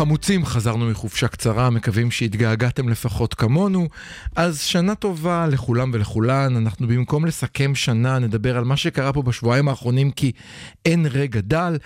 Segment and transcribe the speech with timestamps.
[0.00, 3.88] החמוצים, חזרנו מחופשה קצרה, מקווים שהתגעגעתם לפחות כמונו.
[4.36, 6.56] אז שנה טובה לכולם ולכולן.
[6.56, 10.32] אנחנו במקום לסכם שנה, נדבר על מה שקרה פה בשבועיים האחרונים, כי
[10.86, 11.78] אין רגע דל.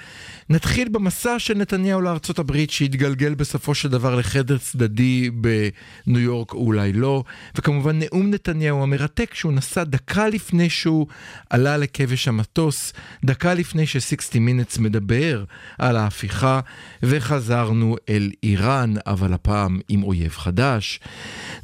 [0.51, 6.59] נתחיל במסע של נתניהו לארצות הברית, שהתגלגל בסופו של דבר לחדר צדדי בניו יורק, או
[6.59, 7.25] אולי לא.
[7.59, 11.07] וכמובן נאום נתניהו המרתק, שהוא נשא דקה לפני שהוא
[11.51, 12.93] עלה לכבש המטוס,
[13.25, 15.45] דקה לפני ש-60 Minutes מדבר
[15.79, 16.61] על ההפיכה,
[17.03, 21.01] וחזרנו אל איראן, אבל הפעם עם אויב חדש.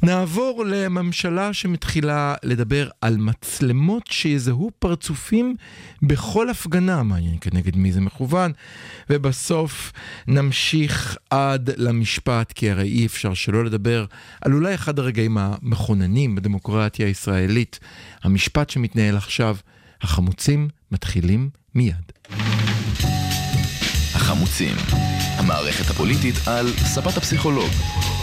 [0.03, 5.55] נעבור לממשלה שמתחילה לדבר על מצלמות שיזהו פרצופים
[6.01, 8.51] בכל הפגנה, מעניין כנגד מי זה מכוון,
[9.09, 9.91] ובסוף
[10.27, 14.05] נמשיך עד למשפט, כי הרי אי אפשר שלא לדבר
[14.41, 17.79] על אולי אחד הרגעים המכוננים בדמוקרטיה הישראלית,
[18.23, 19.55] המשפט שמתנהל עכשיו,
[20.01, 22.11] החמוצים מתחילים מיד.
[24.31, 24.75] החמוצים,
[25.37, 27.69] המערכת הפוליטית על ספת הפסיכולוג,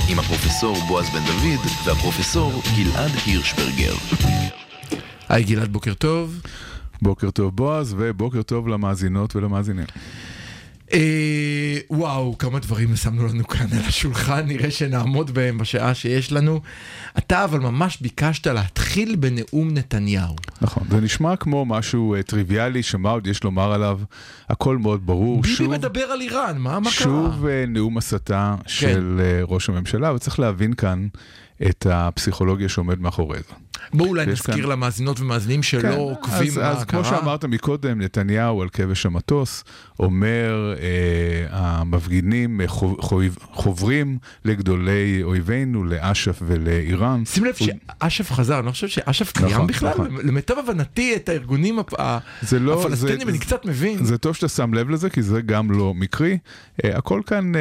[0.09, 3.95] עם הפרופסור בועז בן דוד והפרופסור גלעד הירשברגר.
[5.29, 6.41] היי גלעד, בוקר טוב.
[7.03, 9.87] בוקר טוב בועז, ובוקר טוב למאזינות ולמאזינים.
[10.93, 16.61] אה, וואו, כמה דברים שמנו לנו כאן על השולחן, נראה שנעמוד בהם בשעה שיש לנו.
[17.19, 20.37] אתה אבל ממש ביקשת להתחיל בנאום נתניהו.
[20.61, 24.01] נכון, זה נשמע כמו משהו אה, טריוויאלי, שמה עוד יש לומר עליו,
[24.49, 25.43] הכל מאוד ברור.
[25.43, 27.51] ביבי שוב, מדבר על איראן, מה, מה שוב קרה?
[27.51, 31.09] אה, נאום הסתה של אה, ראש הממשלה, וצריך להבין כאן
[31.67, 33.68] את הפסיכולוגיה שעומד מאחורי זה.
[33.95, 37.03] בואו אולי נזכיר כאן- למאזינות ומאזינים שלא כן, עוקבים אז, מה אז קרה.
[37.03, 39.65] כמו שאמרת מקודם, נתניהו על כבש המטוס
[40.01, 43.23] אומר, אה, המפגינים חוב, חוב,
[43.53, 47.25] חוברים לגדולי אויבינו, לאש"ף ולאיראן.
[47.25, 47.69] שים לב הוא-
[48.03, 49.91] שאש"ף חזר, אני לא חושב שאש"ף קיים נכון, בכלל.
[49.91, 50.17] נכון.
[50.25, 51.95] למיטב הבנתי את הארגונים הפ-
[52.61, 54.05] לא, הפלסטינים זה- אני קצת מבין.
[54.05, 56.39] זה טוב שאתה שם לב לזה, כי זה גם לא מקרי.
[56.85, 57.61] אה, הכל כאן, אה,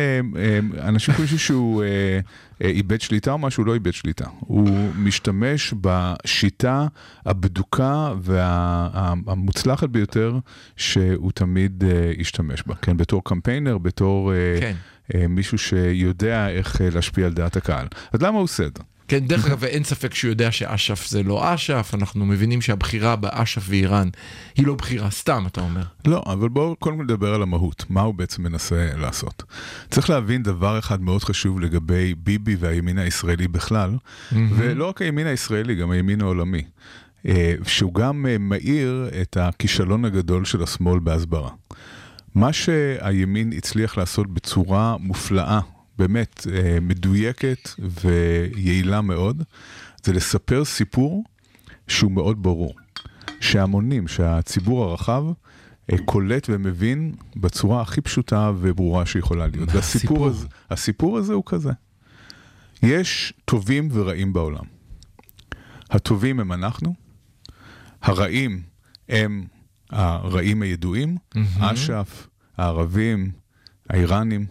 [0.79, 2.19] אה, אנשים חושבים שהוא אה,
[2.61, 4.25] איבד שליטה או משהו, לא איבד שליטה.
[4.39, 6.87] הוא משתמש בשיטה
[7.25, 10.37] הבדוקה והמוצלחת ביותר
[10.75, 12.75] שהוא תמיד אה, השתמש בה.
[12.75, 14.75] כן, בתור קמפיינר, בתור אה, כן.
[15.15, 17.87] אה, מישהו שיודע איך אה, להשפיע על דעת הקהל.
[18.13, 18.83] אז למה הוא עושה את זה?
[19.07, 23.65] כן, דרך אגב, אין ספק שהוא יודע שאש"ף זה לא אש"ף, אנחנו מבינים שהבחירה באש"ף
[23.69, 24.09] ואיראן
[24.55, 25.83] היא לא בחירה סתם, אתה אומר.
[26.05, 29.43] לא, אבל בואו קודם כל נדבר על המהות, מה הוא בעצם מנסה לעשות.
[29.89, 33.97] צריך להבין דבר אחד מאוד חשוב לגבי ביבי והימין הישראלי בכלל,
[34.31, 36.63] ולא רק הימין הישראלי, גם הימין העולמי,
[37.27, 41.49] אה, שהוא גם אה, מאיר את הכישלון הגדול של השמאל בהסברה.
[42.35, 45.59] מה שהימין הצליח לעשות בצורה מופלאה,
[45.97, 49.43] באמת אה, מדויקת ויעילה מאוד,
[50.03, 51.23] זה לספר סיפור
[51.87, 52.73] שהוא מאוד ברור.
[53.39, 55.23] שהמונים, שהציבור הרחב
[55.91, 59.69] אה, קולט ומבין בצורה הכי פשוטה וברורה שיכולה להיות.
[59.73, 60.27] והסיפור הסיפור?
[60.27, 61.71] הזה, הסיפור הזה הוא כזה.
[62.83, 64.63] יש טובים ורעים בעולם.
[65.89, 66.93] הטובים הם אנחנו,
[68.01, 68.61] הרעים
[69.09, 69.47] הם
[69.89, 71.17] הרעים הידועים,
[71.59, 73.31] אש"ף, הערבים,
[73.89, 74.45] האיראנים,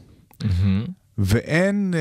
[1.19, 2.01] ואין, אה,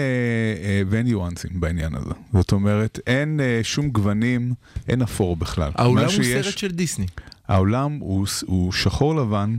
[0.67, 2.09] אה, ואין ניואנסים בעניין הזה.
[2.33, 4.53] זאת אומרת, אין אה, שום גוונים,
[4.87, 5.71] אין אפור בכלל.
[5.75, 7.05] העולם מה הוא שיש- סרט של דיסני.
[7.47, 9.57] העולם הוא, הוא שחור לבן,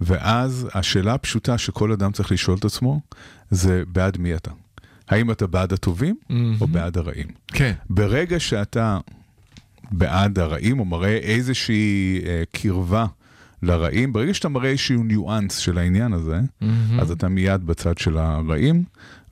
[0.00, 3.00] ואז השאלה הפשוטה שכל אדם צריך לשאול את עצמו,
[3.50, 4.50] זה בעד מי אתה?
[5.08, 6.16] האם אתה בעד הטובים
[6.60, 7.26] או בעד הרעים?
[7.48, 7.72] כן.
[7.90, 8.98] ברגע שאתה
[9.90, 13.06] בעד הרעים, או מראה איזושהי אה, קרבה
[13.62, 16.40] לרעים, ברגע שאתה מראה איזשהו ניואנס של העניין הזה,
[17.00, 18.84] אז אתה מיד בצד של הרעים,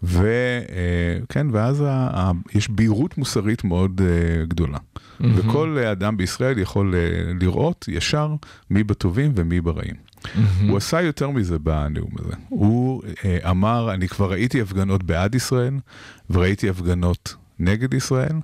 [0.02, 4.78] וכן, ואז ה, ה, יש בהירות מוסרית מאוד אה, גדולה.
[5.20, 8.34] וכל אה, אדם בישראל יכול אה, לראות ישר
[8.70, 9.94] מי בטובים ומי ברעים.
[10.68, 12.32] הוא עשה יותר מזה בנאום הזה.
[12.48, 15.75] הוא אה, אמר, אני כבר ראיתי הפגנות בעד ישראל,
[16.31, 18.37] וראיתי הפגנות נגד ישראל,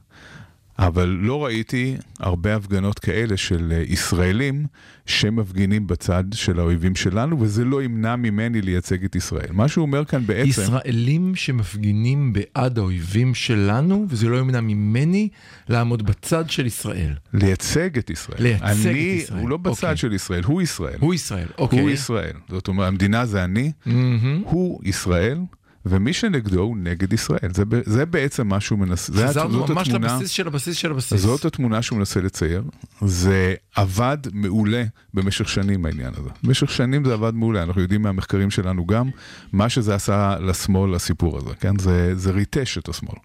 [0.81, 4.67] אבל לא ראיתי הרבה הפגנות כאלה של אה, ישראלים
[5.07, 9.47] שמפגינים בצד של האויבים שלנו, וזה לא ימנע ממני לייצג את ישראל.
[9.51, 10.49] מה שהוא אומר כאן בעצם...
[10.49, 15.29] ישראלים שמפגינים בעד האויבים שלנו, וזה לא ימנע ממני
[15.69, 17.15] לעמוד בצד של ישראל.
[17.33, 18.43] לייצג את ישראל.
[18.43, 19.41] לייצג את אני, ישראל.
[19.41, 19.97] הוא לא בצד אוקיי.
[19.97, 20.99] של ישראל, הוא ישראל.
[21.01, 21.81] הוא ישראל, אוקיי.
[21.81, 22.35] הוא ישראל.
[22.49, 24.43] זאת אומרת, המדינה זה אני, מהמם.
[24.45, 25.39] הוא ישראל,
[25.87, 27.51] ומי שנגדו הוא נגד ישראל.
[27.55, 30.91] זה, זה בעצם מה שהוא מנסה, זה חזרנו זאת ממש התמונה, לבסיס של הבסיס של
[30.91, 31.21] הבסיס.
[31.21, 32.63] זאת התמונה שהוא מנסה לצייר.
[33.01, 34.85] זה עבד מעולה
[35.15, 36.31] במשך שנים העניין הזה.
[36.43, 39.11] במשך שנים זה עבד מעולה, אנחנו יודעים מהמחקרים שלנו גם
[39.53, 41.79] מה שזה עשה לשמאל, הסיפור הזה, כן?
[41.79, 43.19] זה, זה ריטש את השמאל.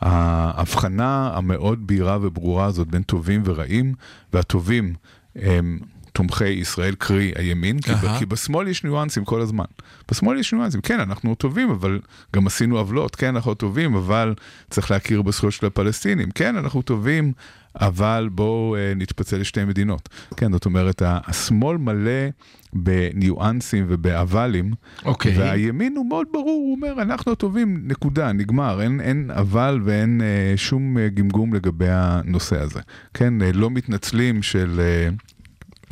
[0.00, 3.94] ההבחנה המאוד בהירה וברורה הזאת בין טובים ורעים,
[4.32, 4.94] והטובים
[5.36, 5.78] הם
[6.16, 8.18] תומכי ישראל, קרי הימין, כי, ב.
[8.18, 9.64] כי בשמאל יש ניואנסים כל הזמן.
[10.10, 12.00] בשמאל יש ניואנסים, כן, אנחנו טובים, אבל
[12.36, 14.34] גם עשינו עוולות, כן, אנחנו טובים, אבל
[14.70, 17.32] צריך להכיר בזכויות של הפלסטינים, כן, אנחנו טובים,
[17.80, 20.08] אבל בואו אה, נתפצל לשתי מדינות.
[20.36, 22.28] כן, זאת אומרת, השמאל מלא
[22.72, 24.72] בניואנסים ובאבלים,
[25.04, 25.38] אוקיי.
[25.38, 30.56] והימין הוא מאוד ברור, הוא אומר, אנחנו הטובים, נקודה, נגמר, אין, אין אבל ואין אה,
[30.56, 32.80] שום אה, גמגום לגבי הנושא הזה.
[33.14, 34.80] כן, אה, לא מתנצלים של...
[34.80, 35.08] אה,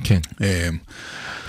[0.05, 0.21] כן.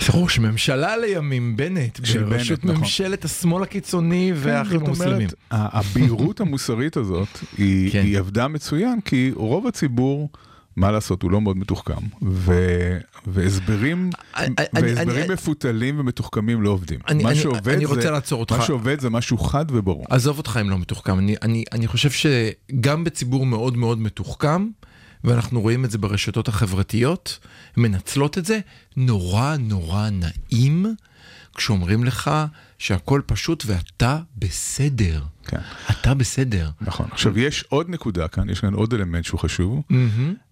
[0.00, 2.76] זה ראש ממשלה לימים, בנט, בראשות נכון.
[2.80, 5.28] ממשלת השמאל הקיצוני כן, והאחים המוסלמים.
[5.50, 7.28] הבהירות המוסרית הזאת,
[7.58, 8.02] היא, כן.
[8.02, 10.28] היא עבדה מצוין, כי רוב הציבור,
[10.76, 12.54] מה לעשות, הוא לא מאוד מתוחכם, ו,
[13.26, 16.98] והסברים, אני- והסברים אני- מפותלים ומתוחכמים לא עובדים.
[17.08, 18.52] אני- מה אני- שעובד אני זה- רוצה לעצור אותך.
[18.52, 20.04] מה שעובד זה משהו חד וברור.
[20.10, 24.66] עזוב אותך אם לא מתוחכם, אני, אני, אני חושב שגם בציבור מאוד מאוד מתוחכם,
[25.26, 27.38] ואנחנו רואים את זה ברשתות החברתיות,
[27.76, 28.58] מנצלות את זה,
[28.96, 30.86] נורא נורא נעים
[31.56, 32.30] כשאומרים לך
[32.78, 35.22] שהכל פשוט ואתה בסדר.
[35.46, 35.58] כן.
[35.90, 36.70] אתה בסדר.
[36.80, 37.06] נכון.
[37.10, 39.82] עכשיו, יש עוד נקודה כאן, יש כאן עוד אלמנט שהוא חשוב,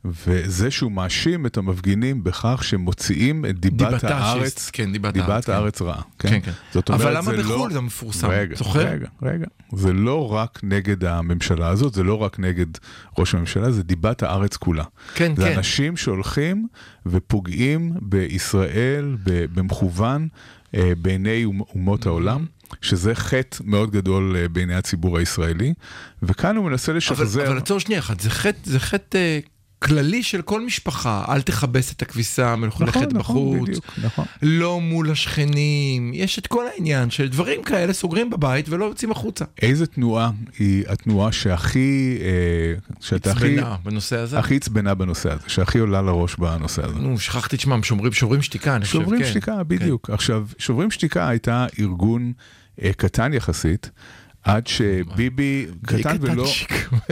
[0.04, 5.12] וזה שהוא מאשים את המפגינים בכך שהם מוציאים את דיבת, דיבתה הארץ, של- כן, דיבת
[5.14, 5.52] דיבת הארץ, כן.
[5.52, 6.02] הארץ רעה.
[6.18, 6.28] כן?
[6.28, 6.52] כן, כן.
[6.72, 7.74] זאת אבל אומרת, למה זה בחו"ל לא...
[7.74, 8.28] זה מפורסם?
[8.28, 8.80] רגע, זוכר?
[8.88, 9.46] רגע, רגע.
[9.72, 12.66] זה לא רק נגד הממשלה הזאת, זה לא רק נגד
[13.18, 14.84] ראש הממשלה, זה דיבת הארץ כולה.
[15.14, 15.56] כן, זה כן.
[15.56, 16.66] אנשים שהולכים
[17.06, 20.28] ופוגעים בישראל במכוון
[20.98, 22.46] בעיני אומ- אומות העולם.
[22.82, 25.74] שזה חטא מאוד גדול אה, בעיני הציבור הישראלי,
[26.22, 27.46] וכאן הוא מנסה לשחזר...
[27.48, 29.38] אבל עצור שנייה אחת, זה חטא, זה חטא אה,
[29.84, 33.68] כללי של כל משפחה, אל תכבס את הכביסה המלוכלכת נכון, נכון, בחוץ.
[33.68, 34.24] בדיוק, נכון.
[34.42, 39.44] לא מול השכנים, יש את כל העניין של דברים כאלה סוגרים בבית ולא יוצאים החוצה.
[39.62, 44.38] איזה תנועה היא התנועה שהכי, אה, שאתה הכי, עצבנה בנושא הזה.
[44.38, 46.98] הכי עצבנה בנושא הזה, שהכי עולה לראש בנושא הזה?
[46.98, 49.30] נו, שכחתי את שמם, שומרים, שוברים שתיקה, אני חושב, שוברים כן.
[49.30, 50.10] שתיקה, בדיוק.
[50.10, 52.32] עכשיו, שוברים שתיקה הייתה ארגון
[52.82, 53.90] אה, קטן יחסית,
[54.44, 56.46] עד שביבי, קטן ולא.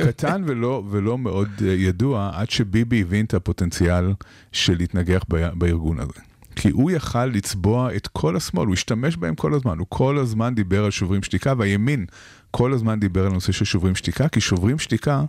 [0.07, 4.13] קטן ולא, ולא מאוד אה, ידוע, עד שביבי הבין את הפוטנציאל
[4.53, 6.21] של להתנגח בארגון הזה.
[6.57, 10.55] כי הוא יכל לצבוע את כל השמאל, הוא השתמש בהם כל הזמן, הוא כל הזמן
[10.55, 12.07] דיבר על שוברים שתיקה, והימין
[12.51, 15.25] כל הזמן דיבר על נושא של שוברים שתיקה, כי שוברים שתיקה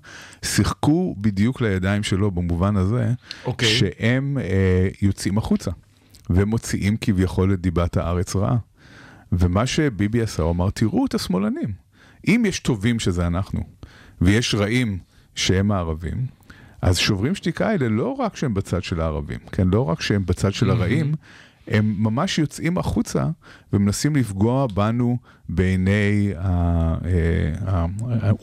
[0.45, 3.11] שיחקו בדיוק לידיים שלו במובן הזה,
[3.45, 3.69] אוקיי.
[3.69, 5.71] שהם אה, יוצאים החוצה,
[6.29, 8.57] ומוציאים כביכול את דיבת הארץ רעה.
[9.31, 11.82] ומה שביבי עשה, הוא אמר, תראו את השמאלנים.
[12.28, 13.64] אם יש טובים שזה אנחנו,
[14.22, 14.98] ויש רעים
[15.36, 16.25] שהם הערבים,
[16.81, 19.68] אז שוברים שתיקה האלה לא רק שהם בצד של הערבים, כן?
[19.68, 21.16] לא רק שהם בצד של הרעים,
[21.68, 23.25] הם ממש יוצאים החוצה
[23.74, 25.18] ומנסים לפגוע בנו
[25.50, 27.86] בעיני אה,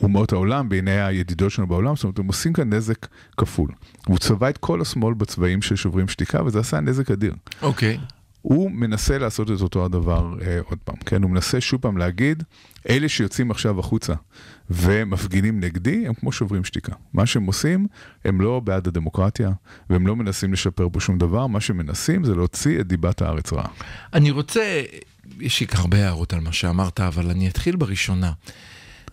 [0.03, 3.07] אומות העולם, בעיני הידידות שלנו בעולם, זאת אומרת, הם עושים כאן נזק
[3.37, 3.71] כפול.
[4.07, 7.33] הוא צבע את כל השמאל בצבעים של שוברים שתיקה, וזה עשה נזק אדיר.
[7.61, 7.97] אוקיי.
[8.41, 11.23] הוא מנסה לעשות את אותו הדבר אה, עוד פעם, כן?
[11.23, 12.43] הוא מנסה שוב פעם להגיד,
[12.89, 14.13] אלה שיוצאים עכשיו החוצה
[14.69, 16.93] ומפגינים נגדי, הם כמו שוברים שתיקה.
[17.13, 17.87] מה שהם עושים,
[18.25, 19.51] הם לא בעד הדמוקרטיה,
[19.89, 23.67] והם לא מנסים לשפר פה שום דבר, מה שמנסים זה להוציא את דיבת הארץ רעה.
[24.13, 24.83] אני רוצה,
[25.39, 28.31] יש לי הרבה הערות על מה שאמרת, אבל אני אתחיל בראשונה.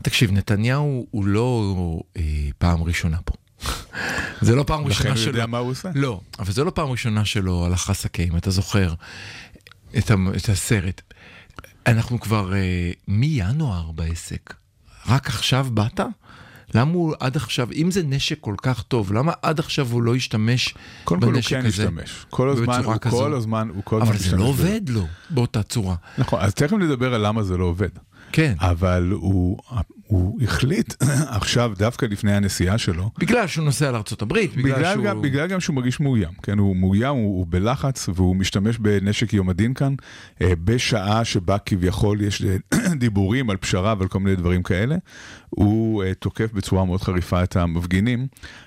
[0.03, 1.75] תקשיב, נתניהו הוא לא
[2.17, 2.23] אה,
[2.59, 3.35] פעם ראשונה פה.
[4.41, 5.33] זה לא פעם לכן ראשונה הוא שלו.
[5.33, 5.91] יודע מה הוא עושה.
[5.95, 8.95] לא, אבל זה לא פעם ראשונה שלו על החסקה, אם אתה זוכר
[9.99, 11.03] את, את הסרט.
[11.87, 14.55] אנחנו כבר אה, מינואר בעסק.
[15.09, 16.01] רק עכשיו באת?
[16.75, 20.15] למה הוא עד עכשיו, אם זה נשק כל כך טוב, למה עד עכשיו הוא לא
[20.15, 20.75] השתמש
[21.05, 21.83] קודם כל הוא בנשק כן הזה?
[21.83, 22.27] השתמש.
[22.31, 23.17] כל הזמן, הוא כזו?
[23.17, 24.45] כל הזמן, הוא כל הזמן אבל זה לא.
[24.45, 25.95] עובד לו באותה צורה.
[26.19, 27.89] נכון, אז תכף נדבר על למה זה לא עובד.
[28.33, 28.55] כן.
[28.61, 29.59] אבל הוא,
[30.09, 30.95] הוא החליט
[31.39, 35.05] עכשיו, דווקא לפני הנסיעה שלו, בגלל שהוא נוסע לארה"ב, בגלל, בגלל, שהוא...
[35.05, 39.33] גם, בגלל גם שהוא מרגיש מאוים, כן, הוא מאוים, הוא, הוא בלחץ והוא משתמש בנשק
[39.33, 39.95] יום הדין כאן,
[40.43, 42.57] אה, בשעה שבה כביכול יש אה,
[42.95, 44.97] דיבורים על פשרה ועל כל מיני דברים כאלה,
[45.51, 48.27] הוא אה, תוקף בצורה מאוד חריפה את המפגינים,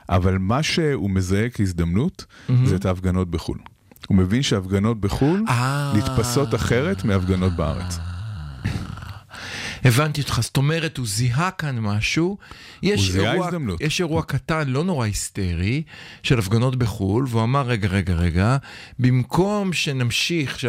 [0.10, 2.26] אבל מה שהוא מזהה כהזדמנות
[2.66, 3.58] זה את ההפגנות בחו"ל.
[4.08, 5.94] הוא מבין שהפגנות בחו"ל אה.
[5.98, 8.11] נתפסות אחרת מהפגנות בארץ.
[9.84, 12.38] הבנתי אותך, זאת אומרת, הוא זיהה כאן משהו.
[12.84, 13.82] יש הוא זיהה הזדמנות.
[13.82, 15.84] יש אירוע קטן, לא נורא היסטרי,
[16.24, 18.58] של הפגנות בחו"ל, והוא אמר, רגע, רגע, רגע,
[19.00, 20.60] במקום שנמשיך,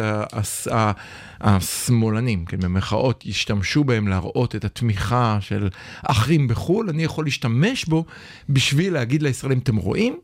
[1.41, 5.69] שהשמאלנים, כן, במרכאות, ישתמשו בהם להראות את התמיכה של
[6.03, 8.05] אחים בחו"ל, אני יכול להשתמש בו
[8.49, 10.17] בשביל להגיד לישראלים, אתם רואים?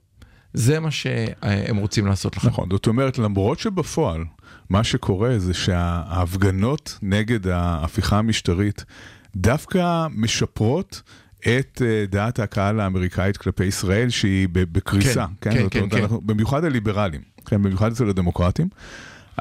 [0.54, 2.48] זה מה שהם רוצים לעשות לכם.
[2.48, 4.24] נכון, זאת אומרת, למרות שבפועל,
[4.70, 8.86] מה שקורה זה שההפגנות נגד ההפיכה המשטרית
[9.36, 11.02] דווקא משפרות
[11.40, 15.26] את אה, דעת הקהל האמריקאית כלפי ישראל, שהיא בקריסה.
[15.42, 16.02] כן, כן, כן, אומרת, כן.
[16.02, 18.68] אנחנו- במיוחד הליברלים, כן, במיוחד אצל הדמוקרטים.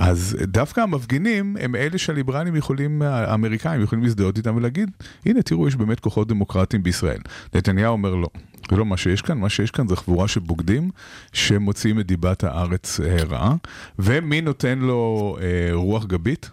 [0.01, 4.91] אז דווקא המפגינים הם אלה שהליברלים יכולים, האמריקאים יכולים להזדהות איתם ולהגיד,
[5.27, 7.21] הנה תראו, יש באמת כוחות דמוקרטיים בישראל.
[7.55, 8.29] נתניהו אומר לא.
[8.71, 10.91] זה לא מה שיש כאן, מה שיש כאן זה חבורה של בוגדים
[11.33, 13.55] שמוציאים את דיבת הארץ אה, רעה.
[13.99, 16.51] ומי נותן לו אה, רוח גבית?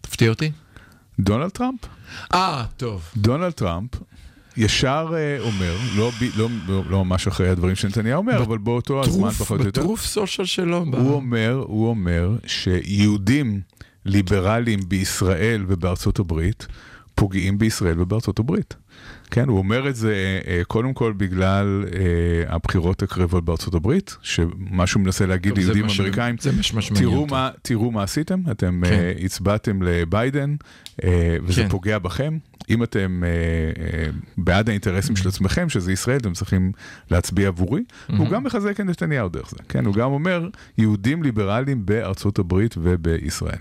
[0.00, 0.50] תפתיע אותי.
[1.20, 1.80] דונלד טראמפ.
[2.34, 3.10] אה, טוב.
[3.16, 3.90] דונלד טראמפ
[4.56, 9.30] ישר אה, אומר, לא, לא, לא, לא ממש אחרי הדברים שנתניהו אומר, אבל באותו הזמן
[9.30, 9.80] פחות או יותר.
[9.80, 10.84] בטרוף סושיאל שלו.
[10.92, 13.60] הוא אומר, הוא אומר שיהודים
[14.04, 16.66] ליברליים בישראל ובארצות הברית
[17.14, 18.74] פוגעים בישראל ובארצות הברית.
[19.30, 20.14] כן, הוא אומר את זה
[20.46, 22.00] אה, קודם כל בגלל אה,
[22.54, 26.36] הבחירות הקרבות בארצות הברית, שמה שהוא מנסה להגיד טוב, ליהודים מה ש- אמריקאים,
[26.94, 27.26] תראו.
[27.26, 28.92] מה, תראו מה עשיתם, אתם כן.
[28.92, 30.54] אה, הצבעתם לביידן,
[31.04, 31.68] אה, וזה כן.
[31.68, 32.38] פוגע בכם.
[32.70, 33.28] אם אתם אה,
[33.84, 36.72] אה, בעד האינטרסים של עצמכם, שזה ישראל, אתם צריכים
[37.10, 37.80] להצביע עבורי.
[38.16, 39.84] הוא גם מחזק את נתניהו דרך זה, כן?
[39.86, 43.58] הוא גם אומר, יהודים ליברליים בארצות הברית ובישראל.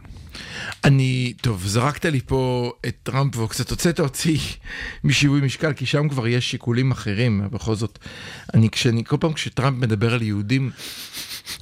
[0.83, 4.37] אני, טוב, זרקת לי פה את טראמפ וקצת הוצאת אותי
[5.03, 7.99] משיווי משקל, כי שם כבר יש שיקולים אחרים, בכל זאת,
[8.53, 10.71] אני, כשאני, כל פעם כשטראמפ מדבר על יהודים,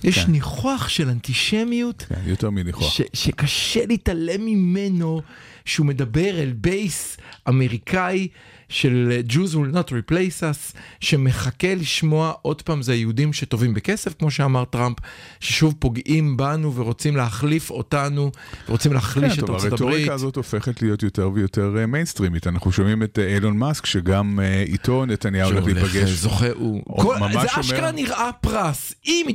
[0.04, 0.32] יש כן.
[0.32, 2.94] ניחוח של אנטישמיות, כן, יותר מניחוח.
[2.94, 5.22] ש, שקשה להתעלם ממנו,
[5.66, 7.18] שהוא מדבר אל base
[7.50, 8.28] אמריקאי
[8.70, 14.32] של Jews will not replace us, שמחכה לשמוע עוד פעם זה היהודים שטובים בכסף, כמו
[14.32, 14.98] שאמר טראמפ,
[15.40, 18.32] ששוב פוגעים בנו ורוצים להחליף אותנו,
[18.70, 19.82] ורוצים להחליש כן, את ארצות הברית.
[19.82, 22.48] הרטוריקה הזאת הופכת להיות יותר ויותר אה, מיינסטרימית.
[22.48, 26.10] אנחנו שומעים את אה, אילון מאסק, שגם אה, איתו נתניהו הולך להיפגש.
[26.10, 26.84] זוכה, הוא...
[26.86, 28.94] כל, זה אומר- אשכרה נראה פרס.
[29.06, 29.26] אם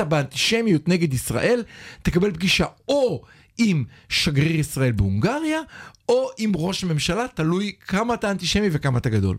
[0.00, 1.62] התבטאת באנטישמיות נגד ישראל,
[2.02, 3.22] תקבל פגישה או
[3.58, 5.60] עם שגריר ישראל בהונגריה,
[6.08, 9.36] או עם ראש הממשלה, תלוי כמה אתה אנטישמי וכמה אתה גדול.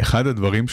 [0.00, 0.64] אחד הדברים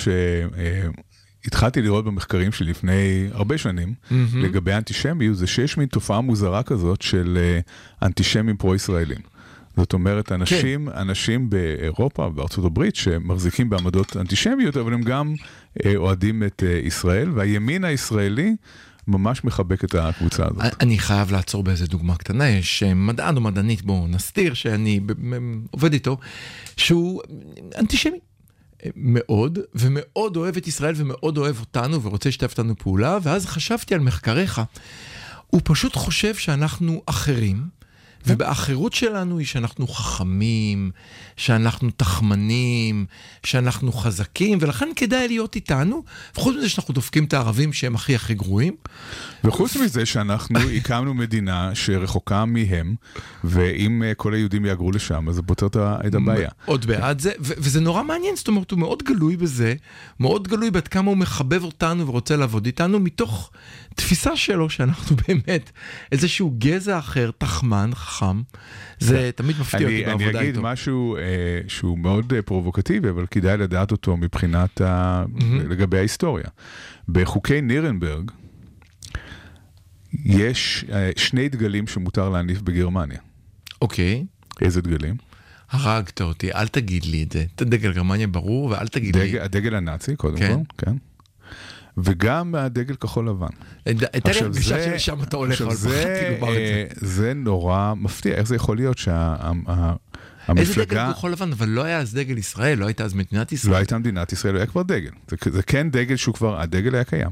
[1.44, 3.94] שהתחלתי לראות במחקרים שלי לפני הרבה שנים,
[4.34, 7.60] לגבי אנטישמיות, זה שיש מין תופעה מוזרה כזאת של אה,
[8.08, 9.20] אנטישמים פרו-ישראלים.
[9.78, 15.34] זאת אומרת, אנשים, אנשים באירופה ובארצות הברית שמחזיקים בעמדות אנטישמיות, אבל הם גם
[15.86, 18.56] אה, אוהדים את אה, ישראל, והימין הישראלי
[19.08, 20.82] ממש מחבק את הקבוצה הזאת.
[20.82, 25.00] אני חייב לעצור באיזה דוגמה קטנה, יש אה, מדען או מדענית, בואו נסתיר, שאני
[25.72, 26.18] עובד איתו,
[26.78, 27.22] שהוא
[27.78, 28.20] אנטישמי.
[28.86, 33.96] אה, מאוד, ומאוד אוהב את ישראל ומאוד אוהב אותנו ורוצה לשתף אותנו פעולה, ואז חשבתי
[33.96, 34.62] על מחקריך.
[35.48, 37.77] הוא פשוט חושב שאנחנו אחרים,
[38.26, 40.92] ובאחרות שלנו היא שאנחנו חכמים,
[41.38, 43.06] שאנחנו תחמנים,
[43.44, 46.04] שאנחנו חזקים, ולכן כדאי להיות איתנו,
[46.36, 48.76] וחוץ מזה שאנחנו דופקים את הערבים שהם הכי הכי גרועים,
[49.44, 52.96] וחוץ מזה שאנחנו הקמנו מדינה שרחוקה מהם,
[53.44, 55.68] ואם אה, כל היהודים יהגרו לשם, אז זה פותר
[56.08, 56.50] את הבעיה.
[56.66, 59.74] עוד בעד זה, וזה נורא מעניין, זאת אומרת, הוא מאוד גלוי בזה,
[60.20, 63.52] מאוד גלוי בעד כמה הוא מחבב אותנו ורוצה לעבוד איתנו, מתוך
[63.96, 65.72] תפיסה שלו שאנחנו באמת
[66.12, 68.42] איזשהו גזע אחר, תחמן, חכם,
[69.00, 70.62] זה תמיד מפתיע אותי אני, אני בעבודה אגיד איתו.
[70.62, 71.22] משהו אה,
[71.68, 75.24] שהוא מאוד אה, פרובוקטיבי, אבל כדאי לדעת אותו מבחינת ה...
[75.70, 76.48] לגבי ההיסטוריה.
[77.10, 78.32] בחוקי נירנברג
[80.26, 83.20] יש אה, שני דגלים שמותר להניף בגרמניה.
[83.82, 84.26] אוקיי,
[84.62, 85.16] איזה דגלים?
[85.70, 87.46] הרגת אותי, אל תגיד לי את זה.
[87.56, 89.30] את הדגל גרמניה ברור, ואל תגיד לי.
[89.30, 90.60] דגל, הדגל הנאצי, קודם כן.
[90.78, 90.96] כל, כן.
[91.98, 93.48] וגם הדגל כחול לבן.
[93.86, 96.62] הייתה לי עכשיו, הרגשה שלשם אתה הולך, עכשיו, אבל פחדתי לומר את זה.
[96.62, 100.86] אה, זה נורא מפתיע, איך זה יכול להיות איזה שהמפלגה...
[100.86, 103.72] דגל כחול לבן, אבל לא היה אז דגל ישראל, לא הייתה אז מדינת ישראל.
[103.72, 105.12] לא הייתה מדינת ישראל, היה כבר דגל.
[105.28, 107.32] זה, זה כן דגל שהוא כבר, הדגל היה קיים.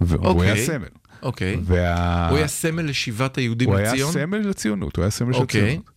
[0.00, 0.50] והוא אוקיי.
[0.50, 0.88] היה סמל.
[1.22, 1.56] אוקיי.
[1.64, 2.28] וה...
[2.28, 4.12] הוא היה סמל לשיבת היהודים הוא היה לציון?
[4.12, 5.60] סמל לציונות, הוא היה סמל של אוקיי.
[5.60, 5.90] ציונות.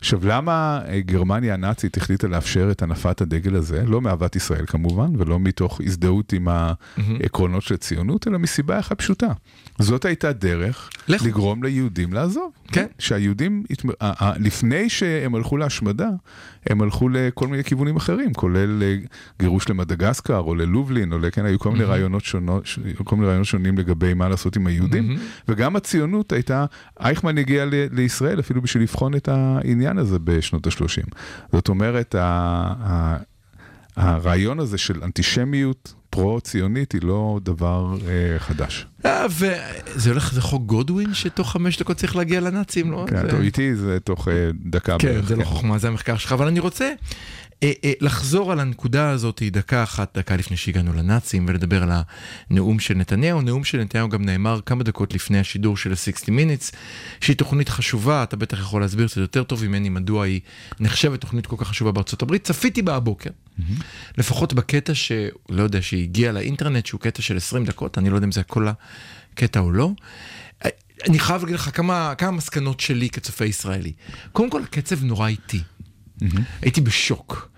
[0.00, 3.82] עכשיו, למה אה, גרמניה הנאצית החליטה לאפשר את הנפת הדגל הזה?
[3.86, 9.32] לא מאהבת ישראל כמובן, ולא מתוך הזדהות עם העקרונות של הציונות, אלא מסיבה אחת פשוטה.
[9.80, 11.24] זאת הייתה דרך לכו.
[11.26, 12.52] לגרום ליהודים לעזוב.
[12.72, 12.86] כן.
[12.98, 13.64] שהיהודים,
[14.00, 16.08] ה- ה- לפני שהם הלכו להשמדה,
[16.66, 18.96] הם הלכו לכל מיני כיוונים אחרים, כולל אה,
[19.38, 22.64] גירוש למדגסקר או ללובלין, או לכן היו כל מיני רעיונות שונות,
[23.04, 25.16] כל מיני רעיונות שונים לגבי מה לעשות עם היהודים.
[25.48, 26.64] וגם הציונות הייתה,
[27.00, 31.14] אייכמן הגיע לישראל אפילו בשביל לבחון את העניין הזה בשנות ה-30.
[31.52, 33.16] זאת אומרת, ה-
[33.96, 38.86] הרעיון הזה של אנטישמיות פרו-ציונית היא לא דבר אה, חדש.
[39.06, 43.04] אה, וזה הולך, זה חוק גודווין שתוך חמש דקות צריך להגיע לנאצים, לא?
[43.08, 44.34] כן, זה- איתי זה תוך אה,
[44.66, 45.28] דקה כן, בערך.
[45.28, 46.92] זה לא חוכמה, זה המחקר שלך, אבל אני רוצה
[48.00, 51.90] לחזור על הנקודה הזאת דקה אחת, דקה לפני שהגענו לנאצים, ולדבר על
[52.50, 53.40] הנאום של נתניהו.
[53.40, 56.76] נאום של נתניהו גם נאמר כמה דקות לפני השידור של ה-60 Minutes,
[57.20, 60.40] שהיא תוכנית חשובה, אתה בטח יכול להסביר קצת יותר טוב ממני מדוע היא
[60.80, 62.44] נחשבת תוכנית כל כך חשובה בארצות הברית.
[62.44, 63.30] צפיתי בה הבוקר,
[64.18, 68.32] לפחות בקטע שלא יודע, שהגיע לאינטרנט, שהוא קטע של 20 דקות, אני לא יודע אם
[68.32, 68.66] זה כל
[69.32, 69.90] הקטע או לא.
[71.08, 73.92] אני חייב להגיד לך כמה, כמה מסקנות שלי כצופה ישראלי.
[74.32, 75.60] קודם כל, הקצב נורא איטי.
[76.62, 77.50] הייתי בשוק.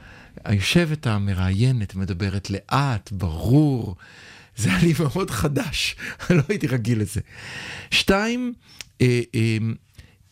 [0.44, 3.96] היושבת המראיינת מדברת לאט, ברור.
[4.56, 5.96] זה היה לי מאוד חדש,
[6.30, 7.20] לא הייתי רגיל לזה.
[7.90, 8.52] שתיים,
[9.00, 9.58] אה, אה,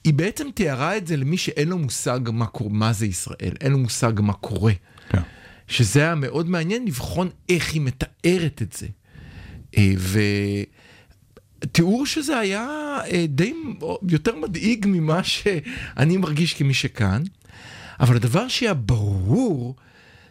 [0.04, 3.78] היא בעצם תיארה את זה למי שאין לו מושג מה, מה זה ישראל, אין לו
[3.78, 4.72] מושג מה קורה.
[5.08, 5.22] כן.
[5.68, 8.86] שזה היה מאוד מעניין לבחון איך היא מתארת את זה.
[9.76, 9.92] אה,
[11.62, 12.68] ותיאור שזה היה
[13.12, 13.54] אה, די
[14.08, 17.22] יותר מדאיג ממה שאני מרגיש כמי שכאן,
[18.00, 19.74] אבל הדבר שהיה ברור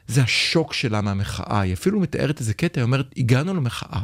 [0.08, 1.62] זה השוק שלה מהמחאה.
[1.62, 4.02] היא אפילו מתארת איזה קטע, היא אומרת, הגענו למחאה.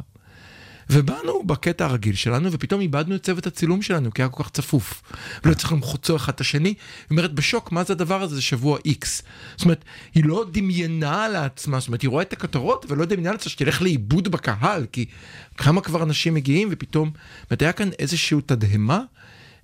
[0.90, 5.02] ובאנו בקטע הרגיל שלנו, ופתאום איבדנו את צוות הצילום שלנו, כי היה כל כך צפוף.
[5.44, 6.70] ולא הצלחנו לחוצו אחד את השני.
[6.70, 6.76] היא
[7.12, 8.36] אומרת, בשוק, מה זה הדבר הזה?
[8.36, 9.22] זה שבוע איקס.
[9.56, 13.50] זאת אומרת, היא לא דמיינה לעצמה, זאת אומרת, היא רואה את הכותרות, ולא דמיינה לעצמה
[13.50, 15.06] שתלך לאיבוד בקהל, כי
[15.58, 19.02] כמה כבר אנשים מגיעים, ופתאום, זאת אומרת, היה כאן איזושהי תדהמה.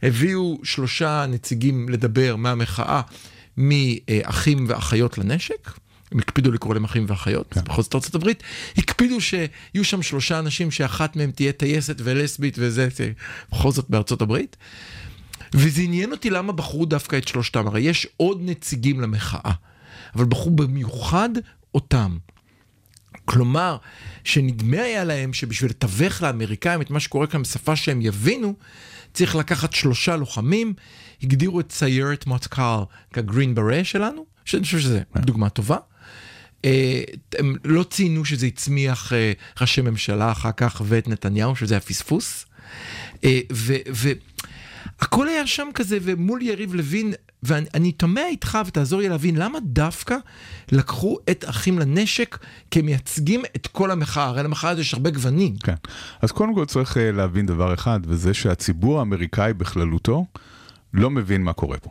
[0.03, 3.01] הביאו שלושה נציגים לדבר מהמחאה
[3.69, 5.71] מאחים ואחיות לנשק.
[6.11, 8.43] הם הקפידו לקרוא להם אחים ואחיות, זה בכל זאת ארצות הברית,
[8.77, 13.11] הקפידו שיהיו שם שלושה אנשים שאחת מהם תהיה טייסת ולסבית וזה, זה
[13.51, 14.57] בכל זאת בארצות הברית.
[15.53, 19.51] וזה עניין אותי למה בחרו דווקא את שלושתם, הרי יש עוד נציגים למחאה,
[20.15, 21.29] אבל בחרו במיוחד
[21.75, 22.17] אותם.
[23.25, 23.77] כלומר,
[24.23, 28.53] שנדמה היה להם שבשביל לתווך לאמריקאים את מה שקורה כאן בשפה שהם יבינו,
[29.13, 30.73] צריך לקחת שלושה לוחמים,
[31.23, 32.79] הגדירו את סיירת מוטקל
[33.13, 35.77] כגרין ברה שלנו, שאני חושב שזו דוגמה טובה.
[36.65, 37.01] אה,
[37.39, 42.45] הם לא ציינו שזה הצמיח אה, ראשי ממשלה אחר כך ואת נתניהו, שזה היה פספוס.
[43.23, 43.39] אה,
[44.99, 47.13] והכל היה שם כזה, ומול יריב לוין,
[47.43, 50.15] ואני אני תמה איתך, ותעזור לי להבין, למה דווקא
[50.71, 52.37] לקחו את אחים לנשק
[52.71, 54.23] כמייצגים את כל המחאה?
[54.23, 55.55] הרי למחאה הזו יש הרבה גוונים.
[55.63, 55.75] כן.
[56.21, 60.25] אז קודם כל צריך אה, להבין דבר אחד, וזה שהציבור האמריקאי בכללותו
[60.93, 61.89] לא מבין מה קורה פה.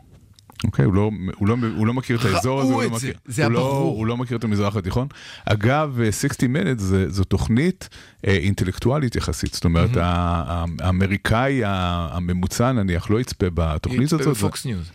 [0.63, 0.85] אוקיי?
[0.85, 3.51] הוא לא, הוא לא, הוא לא מכיר את האזור הזה, הוא לא מכיר, זה הוא
[3.53, 3.59] לא.
[3.77, 5.07] הוא לא מכיר את המזרח התיכון.
[5.45, 7.89] אגב, אה, 60 Minutes זה, זו תוכנית
[8.27, 14.37] אה, אינטלקטואלית יחסית, זאת אומרת, ה- האמריקאי הממוצע נניח לא יצפה בתוכנית הזאת.
[14.37, 14.91] בפוקס ניוז.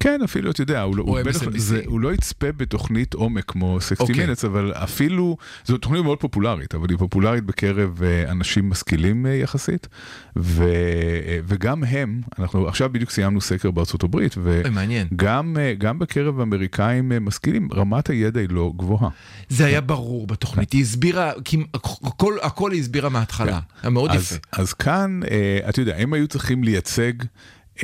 [0.00, 1.56] כן, אפילו, אתה יודע, הוא, לא- או הוא, בטח.
[1.56, 4.26] זה, הוא לא יצפה בתוכנית עומק כמו 60 אוקיי.
[4.26, 9.34] Minutes, אבל אפילו, זו תוכנית מאוד פופולרית, אבל היא פופולרית בקרב אה, אנשים משכילים אה,
[9.34, 9.88] יחסית,
[10.36, 14.34] ו, אה, וגם הם, אנחנו עכשיו בדיוק סיימנו סקר בארצות הברית.
[14.42, 19.08] וגם גם בקרב אמריקאים משכילים, רמת הידע היא לא גבוהה.
[19.48, 21.32] זה היה ברור בתוכנית, היא הסבירה,
[21.74, 24.16] הכל, הכל היא הסבירה מההתחלה, היה מאוד כן.
[24.16, 24.62] אז, יפה.
[24.62, 25.20] אז כאן,
[25.68, 27.12] אתה יודע, הם היו צריכים לייצג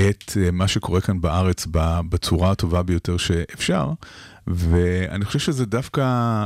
[0.01, 1.67] את אה, מה שקורה כאן בארץ
[2.09, 3.91] בצורה הטובה ביותר שאפשר,
[4.47, 6.03] ואני חושב שזה דווקא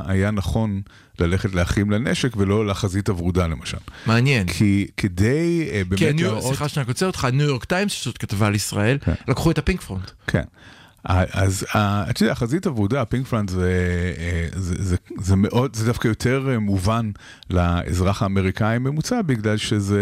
[0.07, 0.81] היה נכון
[1.19, 3.77] ללכת לאחים לנשק ולא לחזית הוורודה למשל.
[4.07, 4.47] מעניין.
[4.47, 6.45] כי כדי כי באמת הניו- להראות...
[6.45, 9.13] סליחה שאני עוצר אותך, ניו יורק טיימס שזאת כתבה על ישראל, כן.
[9.29, 10.11] לקחו את ה Pink Front.
[10.27, 10.43] כן.
[11.05, 13.73] אז אה, אתה יודע, חזית הוורודה, Pink Front זה,
[14.19, 17.11] אה, זה, זה, זה מאוד, זה דווקא יותר אה, מובן
[17.51, 20.01] לאזרח האמריקאי הממוצע, בגלל שזה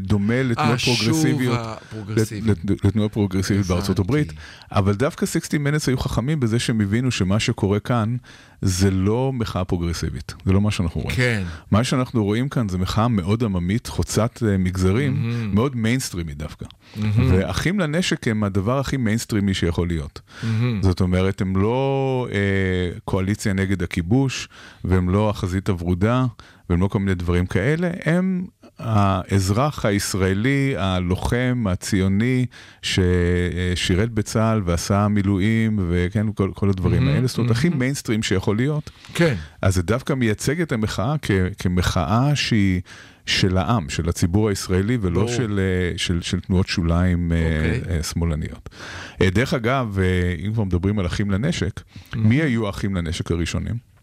[0.00, 1.58] דומה לתנועות פרוגרסיביות.
[1.62, 2.50] הפרוגרסיבי.
[2.50, 3.98] לת- לת- לתנועה פרוגרסיבית בארצות.
[3.98, 4.32] הברית,
[4.72, 8.16] אבל דווקא 60 Minutes היו חכמים בזה שהם הבינו שמה שקורה כאן
[8.66, 11.16] זה לא מחאה פרוגרסיבית, זה לא מה שאנחנו רואים.
[11.16, 11.42] כן.
[11.70, 15.54] מה שאנחנו רואים כאן זה מחאה מאוד עממית, חוצת אה, מגזרים, Mm-hmm.
[15.54, 16.66] מאוד מיינסטרימית דווקא.
[17.28, 20.20] ואחים לנשק הם הדבר הכי מיינסטרימי שיכול להיות.
[20.20, 20.46] Mm-hmm.
[20.80, 24.48] זאת אומרת, הם לא אה, קואליציה נגד הכיבוש,
[24.84, 26.24] והם לא החזית הוורודה,
[26.70, 28.44] והם לא כל מיני דברים כאלה, הם
[28.78, 32.46] האזרח הישראלי, הלוחם, הציוני,
[32.82, 37.26] ששירת בצה"ל ועשה מילואים, וכן, כל, כל הדברים האלה.
[37.26, 38.90] זאת אומרת, הכי מיינסטרים שיכול להיות.
[39.14, 39.34] כן.
[39.62, 42.80] אז זה דווקא מייצג את המחאה כ- כמחאה שהיא
[43.26, 45.32] של העם, של הציבור הישראלי, ולא ברור.
[45.32, 45.60] של,
[45.92, 47.36] אה, של, של תנועות שוליים אה,
[47.76, 47.96] אוקיי.
[47.96, 48.68] אה, שמאלניות.
[49.22, 49.98] דרך אגב,
[50.46, 51.80] אם כבר מדברים על אחים לנשק,
[52.16, 53.93] מי היו האחים לנשק הראשונים?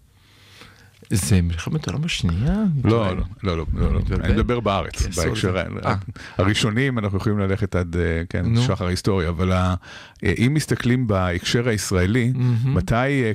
[1.15, 2.63] זה מלחמת העולם השנייה?
[2.83, 3.99] לא, לא, לא, לא, לא, לא.
[4.23, 5.57] אני מדבר בארץ, כן, בהקשר.
[5.85, 5.95] אה.
[6.37, 8.61] הראשונים אנחנו יכולים ללכת עד, אה, כן.
[8.61, 9.75] שחר ההיסטוריה, אבל אה,
[10.23, 12.33] אם מסתכלים בהקשר הישראלי,
[12.65, 13.31] מתי אה,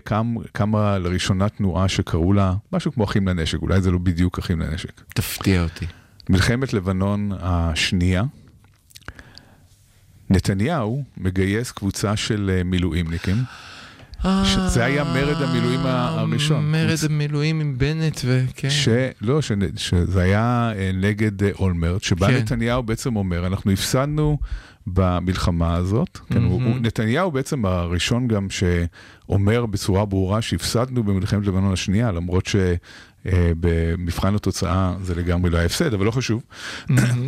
[0.53, 5.03] קמה לראשונה תנועה שקראו לה משהו כמו אחים לנשק, אולי זה לא בדיוק אחים לנשק.
[5.15, 5.87] תפתיע אותי.
[6.29, 8.23] מלחמת לבנון השנייה,
[10.31, 13.37] נתניהו מגייס קבוצה של אה, מילואימניקים,
[14.23, 16.57] שזה היה מרד המילואים ה- הראשון.
[16.57, 18.71] אה, מרד המילואים עם בנט וכן.
[18.71, 18.89] ש...
[19.21, 19.53] לא, ש...
[19.77, 22.35] שזה היה אה, נגד אה, אולמרט, שבה כן.
[22.37, 24.39] נתניהו בעצם אומר, אנחנו הפסדנו
[24.87, 26.19] במלחמה הזאת.
[26.31, 32.47] כן, הוא, נתניהו בעצם הראשון גם שאומר בצורה ברורה שהפסדנו במלחמת לבנון השנייה, למרות
[33.31, 36.43] שבמבחן התוצאה זה לגמרי לא היה הפסד, אבל לא חשוב.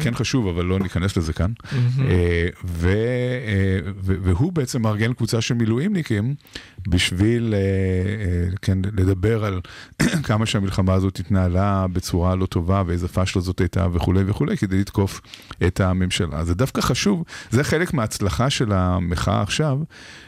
[0.00, 1.52] כן חשוב, אבל לא ניכנס לזה כאן.
[2.00, 2.48] אה,
[2.84, 6.34] אה, והוא בעצם מארגן קבוצה של מילואימניקים
[6.88, 9.60] בשביל אה, אה, כן, לדבר על
[10.28, 15.20] כמה שהמלחמה הזאת התנהלה בצורה לא טובה ואיזה פשלה זאת הייתה וכולי וכולי, כדי לתקוף
[15.66, 16.44] את הממשלה.
[16.44, 19.78] זה דווקא חשוב, זה חלק מההצלחה של המחאה עכשיו,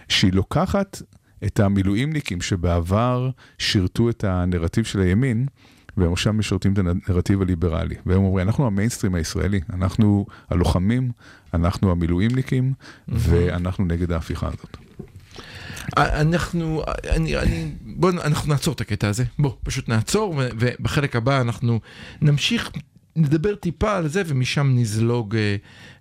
[0.08, 1.02] שהיא לוקחת
[1.46, 5.46] את המילואימניקים שבעבר שירתו את הנרטיב של הימין,
[5.96, 7.94] והם עכשיו משרתים את הנרטיב הליברלי.
[8.06, 11.10] והם אומרים, אנחנו המיינסטרים הישראלי, אנחנו הלוחמים,
[11.54, 12.72] אנחנו המילואימניקים,
[13.08, 14.76] ואנחנו נגד ההפיכה הזאת.
[15.96, 19.24] אנחנו, אני, אני, בוא, אנחנו נעצור את הקטע הזה.
[19.38, 21.80] בוא, פשוט נעצור, ובחלק הבא אנחנו
[22.20, 22.70] נמשיך,
[23.16, 25.56] נדבר טיפה על זה, ומשם נזלוג אה,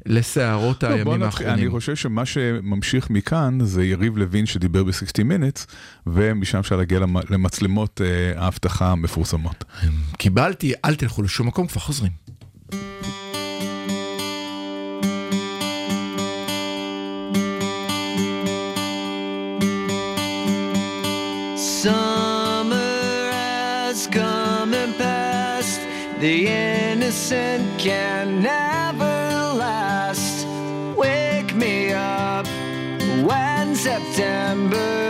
[0.06, 1.24] לסערות לא, הימים.
[1.24, 1.54] האחרונים.
[1.54, 4.92] אני חושב שמה שממשיך מכאן זה יריב לוין שדיבר ב-60
[5.22, 5.66] Minutes,
[6.08, 9.64] ומשם אפשר להגיע למ- למצלמות אה, האבטחה המפורסמות.
[10.18, 12.12] קיבלתי, אל תלכו לשום מקום, כבר חוזרים.
[22.00, 25.82] Summer has come and passed.
[26.22, 26.79] The innocent
[27.80, 30.46] can never last.
[30.98, 32.46] Wake me up
[33.26, 35.09] when September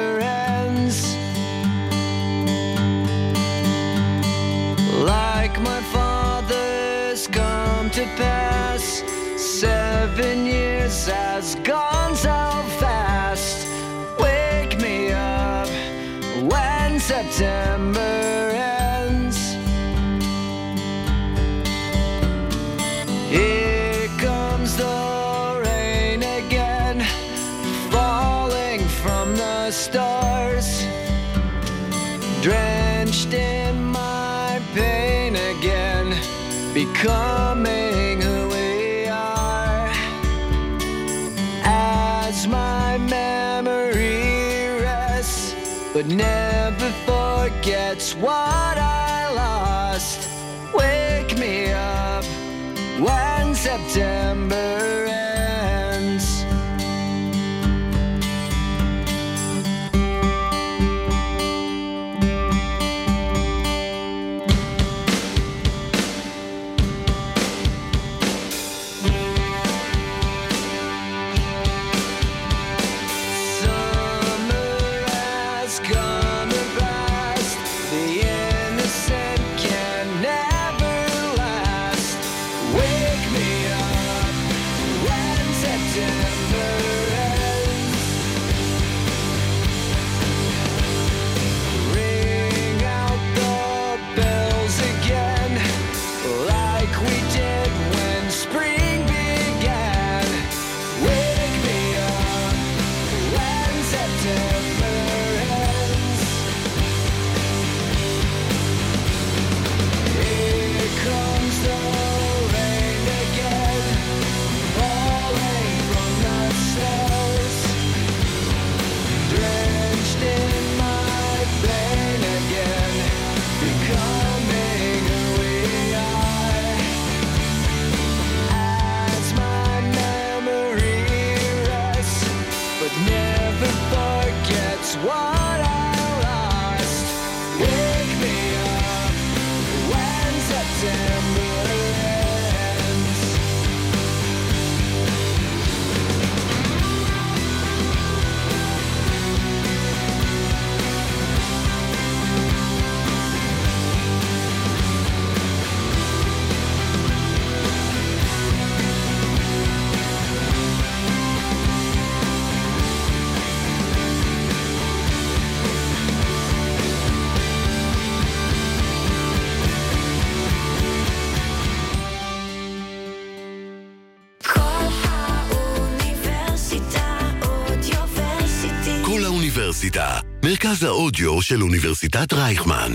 [179.60, 182.92] האוניברסיטה, מרכז האודיו של אוניברסיטת רייכמן.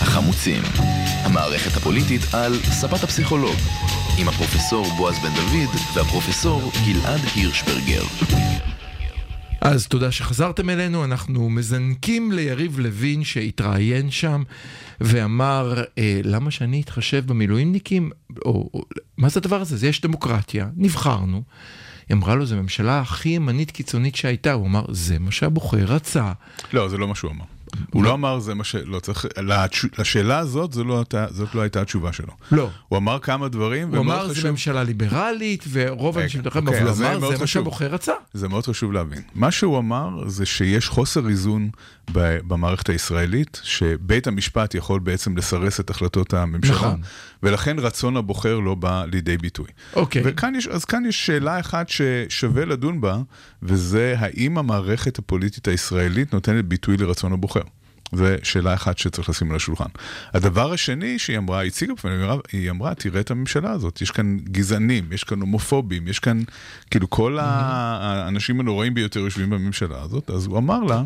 [0.00, 0.62] החמוצים,
[1.24, 3.56] המערכת הפוליטית על ספת הפסיכולוג,
[4.18, 8.02] עם הפרופסור בועז בן דוד והפרופסור גלעד הירשברגר.
[9.60, 14.42] אז תודה שחזרתם אלינו, אנחנו מזנקים ליריב לוין שהתראיין שם
[15.00, 18.10] ואמר, אה, למה שאני אתחשב במילואימניקים?
[18.44, 18.82] או, או,
[19.18, 19.76] מה זה הדבר הזה?
[19.76, 21.42] זה יש דמוקרטיה, נבחרנו.
[22.10, 24.52] היא אמרה לו, זו הממשלה הכי ימנית קיצונית שהייתה.
[24.52, 26.32] הוא אמר, זה מה שהבוחר רצה.
[26.72, 27.44] לא, זה לא מה שהוא אמר.
[27.90, 29.26] הוא לא אמר זה מה שלא צריך,
[29.98, 32.32] לשאלה הזאת זו לא, זאת לא הייתה התשובה שלו.
[32.52, 32.70] לא.
[32.88, 36.96] הוא אמר כמה דברים, הוא אמר, חשוב- ממשלה ליברלית, ורוב האנשים אוקיי, אבל הוא אז
[36.96, 37.46] זה אמר, זה מה.
[37.46, 38.12] שהבוחר רצה.
[38.32, 39.22] זה מאוד חשוב להבין.
[39.34, 41.70] מה שהוא אמר זה שיש חוסר איזון
[42.12, 47.00] ב- במערכת הישראלית, שבית המשפט יכול בעצם לסרס את החלטות הממשלה, נכון.
[47.42, 49.66] ולכן רצון הבוחר לא בא לידי ביטוי.
[49.94, 50.22] אוקיי.
[50.24, 53.18] וכאן יש, אז כאן יש שאלה אחת ששווה לדון בה,
[53.62, 57.62] וזה האם המערכת הפוליטית הישראלית נותנת ביטוי לרצון הבוחר.
[58.12, 59.84] זו שאלה אחת שצריך לשים על השולחן.
[60.34, 64.38] הדבר השני שהיא אמרה, היא הציגה בפנינו, היא אמרה- תראה את הממשלה הזאת, יש כאן
[64.44, 66.42] גזענים, יש כאן הומופובים, יש כאן,
[66.90, 67.44] כאילו כל ה-
[68.00, 71.02] האנשים הנוראים ביותר יושבים בממשלה הזאת, אז הוא אמר לה,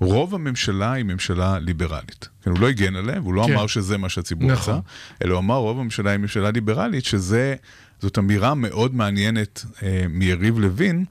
[0.00, 2.28] רוב הממשלה היא ממשלה ליברלית.
[2.42, 3.52] כן, הוא לא הגן עליה, והוא לא כן.
[3.52, 4.74] אמר שזה מה שהציבור נכון.
[4.74, 4.82] רצה,
[5.24, 7.54] אלא הוא אמר, רוב הממשלה היא ממשלה ליברלית, שזה...
[8.00, 11.04] זאת אמירה מאוד מעניינת אה, מיריב לוין,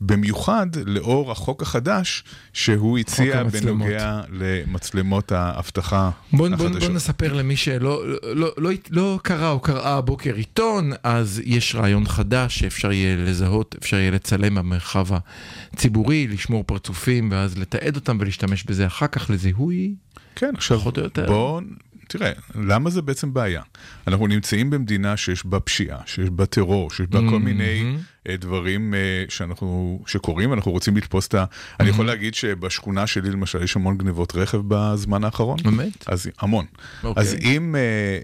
[0.00, 3.44] במיוחד לאור החוק החדש שהוא הציע.
[3.44, 6.82] בנוגע למצלמות האבטחה בוא, בוא, החדשות.
[6.82, 12.06] בוא נספר למי שלא לא, לא, לא קרא או קראה הבוקר עיתון, אז יש רעיון
[12.06, 15.06] חדש שאפשר יהיה לזהות, אפשר יהיה לצלם במרחב
[15.72, 19.94] הציבורי, לשמור פרצופים ואז לתעד אותם ולהשתמש בזה אחר כך לזיהוי.
[20.36, 20.80] כן, עכשיו.
[21.26, 21.60] בואו,
[22.12, 23.62] תראה, למה זה בעצם בעיה?
[24.06, 27.96] אנחנו נמצאים במדינה שיש בה פשיעה, שיש בה טרור, שיש בה כל מיני
[28.28, 31.44] דברים אה, שאנחנו, שקורים, אנחנו רוצים לתפוס את ה...
[31.80, 35.58] אני יכול להגיד שבשכונה שלי למשל יש המון גנבות רכב בזמן האחרון.
[35.64, 36.04] באמת?
[36.08, 36.66] אז המון.
[37.04, 37.20] אוקיי.
[37.20, 37.80] אז אם אה,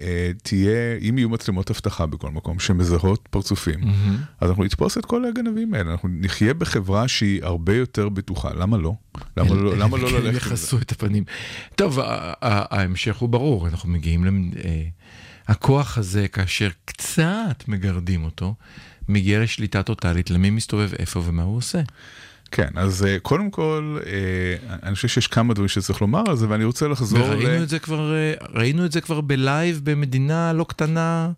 [0.07, 3.79] אה, תהיה, אם יהיו מצלמות אבטחה בכל מקום שמזהות פרצופים,
[4.41, 8.77] אז אנחנו נתפוס את כל הגנבים האלה, אנחנו נחיה בחברה שהיא הרבה יותר בטוחה, למה
[8.77, 8.93] לא?
[9.37, 10.37] למה לא, למה לא ללכת עם זה?
[10.37, 11.23] יכסו את הפנים.
[11.75, 11.99] טוב,
[12.41, 14.51] ההמשך הוא ברור, אנחנו מגיעים.
[14.65, 14.83] אה,
[15.47, 18.55] הכוח הזה, כאשר קצת מגרדים אותו,
[19.09, 21.81] מגיע לשליטה טוטאלית למי מסתובב איפה ומה הוא עושה.
[22.51, 26.49] כן, אז אה, קודם כל, אה, אני חושב שיש כמה דברים שצריך לומר על זה,
[26.49, 30.63] ואני רוצה לחזור וראינו את זה כבר, אה, ראינו את זה כבר בלייב במדינה לא
[30.63, 31.31] קטנה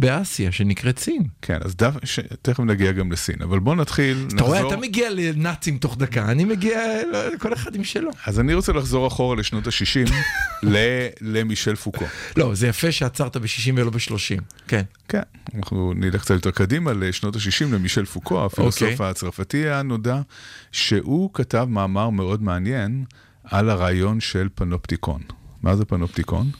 [0.00, 1.22] באסיה, שנקראת סין.
[1.42, 1.94] כן, אז דף...
[2.04, 2.20] ש...
[2.42, 6.44] תכף נגיע גם לסין, אבל בואו נתחיל, אתה רואה, אתה מגיע לנאצים תוך דקה, אני
[6.44, 6.80] מגיע,
[7.12, 8.10] לא, כל אחד עם שלו.
[8.26, 10.12] אז אני רוצה לחזור אחורה לשנות ה-60,
[10.72, 10.76] ל...
[11.20, 12.04] למישל פוקו.
[12.36, 14.82] לא, זה יפה שעצרת ב-60 ולא ב-30, כן.
[15.08, 15.22] כן,
[15.54, 19.06] אנחנו נלך קצת יותר קדימה לשנות ה-60 למישל פוקו, הפילוסוף אוקיי.
[19.06, 20.20] הצרפתי הנודע,
[20.72, 23.04] שהוא כתב מאמר מאוד מעניין
[23.44, 25.20] על הרעיון של פנופטיקון.
[25.62, 26.50] מה זה פנופטיקון?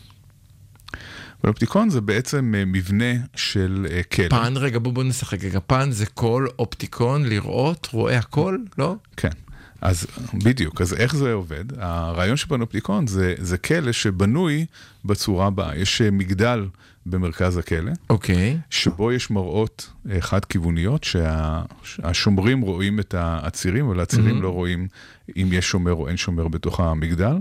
[1.41, 4.29] פנופטיקון זה בעצם אה, מבנה של אה, כלא.
[4.29, 5.59] פן, רגע, בוא, בוא נשחק רגע.
[5.67, 8.97] פן זה כל אופטיקון, לראות, רואה הכל, לא?
[9.17, 9.29] כן.
[9.81, 11.65] אז בדיוק, אז איך זה עובד?
[11.79, 14.67] הרעיון של פנופטיקון זה, זה כלא שבנוי
[15.05, 15.77] בצורה הבאה.
[15.77, 16.67] יש אה, מגדל
[17.11, 18.59] במרכז הכלא, אוקיי.
[18.71, 21.07] שבו יש מראות אה, חד-כיווניות,
[21.83, 24.89] שהשומרים רואים את העצירים, אבל העצירים לא רואים
[25.37, 27.37] אם יש שומר או אין שומר בתוך המגדל,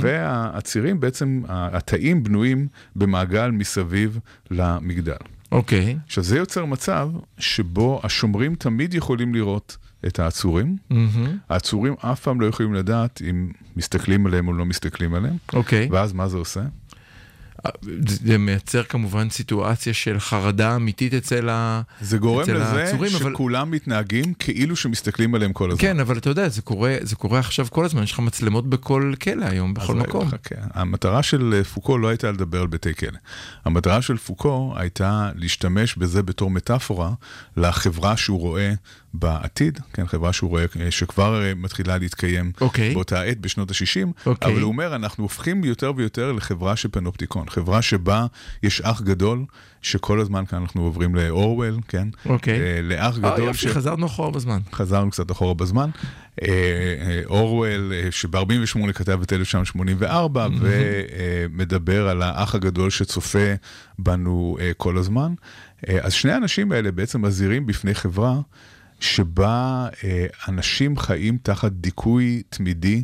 [0.00, 4.18] והעצירים בעצם, התאים בנויים במעגל מסביב
[4.50, 5.16] למגדל.
[5.52, 5.96] אוקיי.
[6.06, 10.76] עכשיו, זה יוצר מצב שבו השומרים תמיד יכולים לראות את העצורים.
[10.90, 11.38] מהמם.
[11.48, 15.36] העצורים אף פעם לא יכולים לדעת אם מסתכלים עליהם או לא מסתכלים עליהם.
[15.52, 15.88] אוקיי.
[15.90, 16.60] ואז מה זה עושה?
[18.08, 21.82] זה מייצר כמובן סיטואציה של חרדה אמיתית אצל ה...
[22.00, 25.80] זה גורם לזה העצורים, אבל- שכולם מתנהגים כאילו שמסתכלים עליהם כל הזמן.
[25.80, 29.12] כן, אבל אתה יודע, זה קורה, זה קורה עכשיו כל הזמן, יש לך מצלמות בכל
[29.22, 30.28] כלא היום, בכל מקום.
[30.28, 30.54] חכה.
[30.74, 33.18] המטרה של אה, פוקו לא הייתה לדבר על בתי כלא.
[33.64, 37.10] המטרה של פוקו הייתה להשתמש בזה בתור מטאפורה
[37.56, 38.72] לחברה שהוא רואה
[39.14, 42.94] בעתיד, כן, חברה שהוא רואה אה, שכבר אה, מתחילה להתקיים אוקיי.
[42.94, 44.52] באותה עת בשנות ה-60, אוקיי.
[44.52, 48.26] אבל הוא אומר, אנחנו הופכים יותר ויותר לחברה של פנופטיקון, חברה שבה
[48.62, 49.44] יש אח גדול,
[49.82, 52.08] שכל הזמן כאן אנחנו עוברים לאורוול, כן?
[52.26, 52.60] אוקיי.
[52.60, 54.58] אה, לאח אה, גדול יופי, חזרנו אחורה בזמן.
[54.72, 55.90] חזרנו קצת אחורה בזמן.
[57.26, 63.54] אורוול, אה, שב-48 כתב את 1984, ומדבר על האח הגדול שצופה
[63.98, 65.34] בנו כל הזמן.
[66.02, 68.40] אז שני האנשים האלה בעצם מזהירים בפני חברה
[69.02, 73.02] שבה אה, אנשים חיים תחת דיכוי תמידי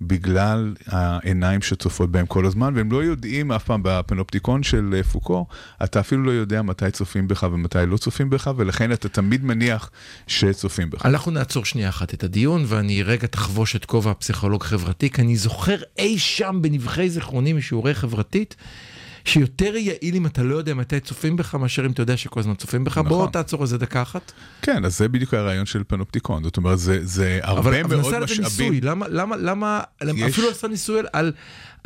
[0.00, 5.46] בגלל העיניים שצופות בהם כל הזמן, והם לא יודעים אף פעם בפנופטיקון של אה, פוקו,
[5.84, 9.90] אתה אפילו לא יודע מתי צופים בך ומתי לא צופים בך, ולכן אתה תמיד מניח
[10.26, 11.06] שצופים בך.
[11.06, 15.36] אנחנו נעצור שנייה אחת את הדיון, ואני רגע תחבוש את כובע הפסיכולוג חברתי, כי אני
[15.36, 18.56] זוכר אי שם בנבחי זיכרוני משיעורי חברתית.
[19.26, 22.54] שיותר יעיל אם אתה לא יודע מתי צופים בך, מאשר אם אתה יודע שכל הזמן
[22.54, 22.98] צופים בך.
[22.98, 23.08] נכון.
[23.08, 24.32] בוא תעצור איזה דקה אחת.
[24.62, 26.44] כן, אז זה בדיוק הרעיון של פנופטיקון.
[26.44, 28.44] זאת אומרת, זה, זה הרבה אבל, מאוד אבל משאבים.
[28.44, 29.82] אבל ניסוי, למה, למה, למה,
[30.14, 30.22] יש...
[30.22, 31.32] אפילו עשה ניסוי על,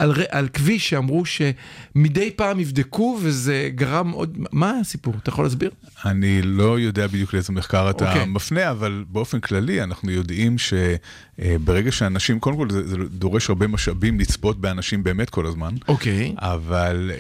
[0.01, 5.15] על, על כביש שאמרו שמדי פעם יבדקו וזה גרם עוד, מה הסיפור?
[5.23, 5.71] אתה יכול להסביר?
[6.05, 8.09] אני לא יודע בדיוק לאיזה מחקר אתה okay.
[8.09, 8.27] אוקיי.
[8.27, 14.21] מפנה, אבל באופן כללי אנחנו יודעים שברגע שאנשים, קודם כל זה, זה דורש הרבה משאבים
[14.21, 15.75] לצפות באנשים באמת כל הזמן.
[15.89, 16.35] אוקיי.
[16.37, 16.41] Okay.
[16.41, 17.11] אבל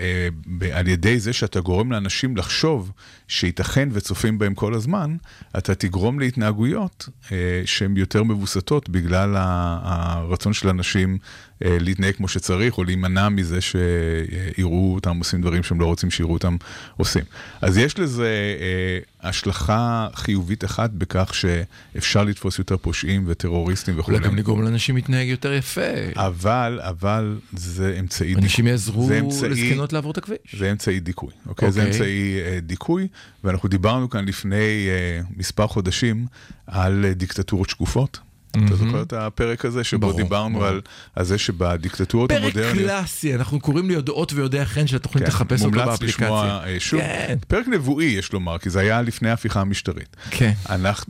[0.61, 2.93] uh, על ידי זה שאתה גורם לאנשים לחשוב
[3.29, 5.17] שייתכן וצופים בהם כל הזמן,
[5.59, 7.31] אתה תגרום להתנהגויות uh,
[7.65, 11.19] שהן יותר מבוסתות בגלל הרצון של אנשים
[11.61, 16.57] להתנהג כמו שצריך, או להימנע מזה שיראו אותם עושים דברים שהם לא רוצים שיראו אותם
[16.97, 17.25] עושים.
[17.61, 18.29] אז יש לזה
[18.59, 24.13] uh, השלכה חיובית אחת בכך שאפשר לתפוס יותר פושעים וטרוריסטים וכו'.
[24.13, 25.81] אולי גם לגרום לאנשים להתנהג יותר יפה.
[26.15, 28.43] אבל, אבל זה אמצעי דיכוי.
[28.43, 29.11] אנשים יעזרו
[29.51, 30.39] לזקנות לעבור את הכביש.
[30.59, 31.69] זה אמצעי דיכוי, אוקיי?
[31.69, 31.71] Okay.
[31.71, 31.93] זה אוקיי.
[31.93, 33.09] אמצעי uh, דיכוי.
[33.45, 36.27] ואנחנו דיברנו כאן לפני uh, מספר חודשים
[36.67, 38.19] על uh, דיקטטורות שקופות.
[38.51, 40.81] אתה זוכר את הפרק הזה שבו דיברנו על
[41.21, 42.77] זה שבדיקטטורות המודרניות...
[42.77, 46.29] פרק קלאסי, אנחנו קוראים לי יודעות ויודעי חן של התוכנית לחפש אותו באפליקציה.
[46.29, 47.01] מומלץ לשמוע שוב.
[47.01, 47.39] כן.
[47.49, 50.17] פרק נבואי יש לומר, כי זה היה לפני ההפיכה המשטרית.
[50.31, 50.53] כן.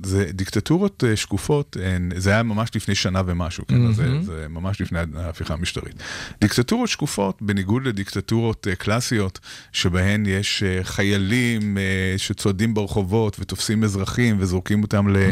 [0.03, 1.77] זה דיקטטורות שקופות,
[2.17, 3.93] זה היה ממש לפני שנה ומשהו, כן?
[3.93, 5.95] זה ממש לפני ההפיכה המשטרית.
[6.41, 9.39] דיקטטורות שקופות, בניגוד לדיקטטורות קלאסיות,
[9.73, 11.79] שבהן יש חיילים
[12.17, 15.31] שצועדים ברחובות ותופסים אזרחים וזורקים אותם ל...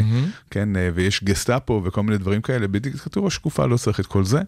[0.51, 1.98] כן, ויש גסטאפו וכל...
[1.99, 2.67] כל מיני דברים כאלה.
[2.67, 4.41] בדיקטטורה שקופה לא צריך את כל זה.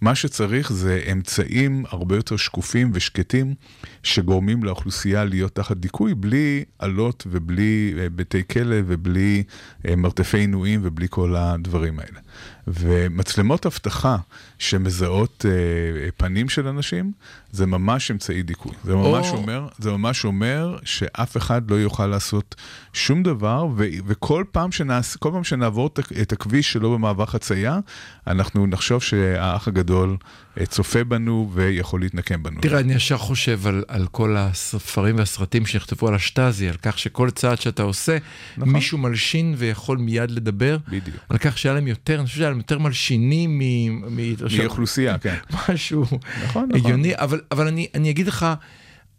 [0.00, 3.54] מה שצריך זה אמצעים הרבה יותר שקופים ושקטים,
[4.02, 9.42] שגורמים לאוכלוסייה להיות תחת דיכוי, בלי עלות ובלי אה, בתי כלא ובלי
[9.88, 12.18] אה, מרתפי עינויים ובלי כל הדברים האלה.
[12.66, 14.16] ומצלמות אבטחה
[14.58, 17.12] שמזהות אה, פנים של אנשים,
[17.52, 18.72] זה ממש אמצעי דיכוי.
[18.84, 19.36] זה ממש, או...
[19.36, 22.54] אומר, זה ממש אומר שאף אחד לא יוכל לעשות
[22.92, 25.90] שום דבר, ו- וכל פעם, שנעש, פעם שנעבור
[26.22, 27.78] את הכביש שלא במעבר חצייה,
[28.26, 30.16] אנחנו נחשוב שהאח הגדול אה,
[30.66, 32.60] צופה בנו ויכול להתנקם בנו.
[32.60, 37.30] תראה, אני ישר חושב על, על כל הספרים והסרטים שנכתבו על השטאזי, על כך שכל
[37.30, 38.18] צעד שאתה עושה,
[38.56, 38.72] נכון.
[38.72, 40.76] מישהו מלשין ויכול מיד לדבר.
[40.88, 41.16] בדיוק.
[41.28, 44.16] על כך שהיה להם יותר, אני חושב שהיה להם יותר מלשינים מ...
[44.58, 45.34] מאוכלוסייה, כן.
[45.68, 46.04] משהו
[46.44, 47.24] נכון, הגיוני, נכון.
[47.24, 48.46] אבל, אבל אני, אני אגיד לך...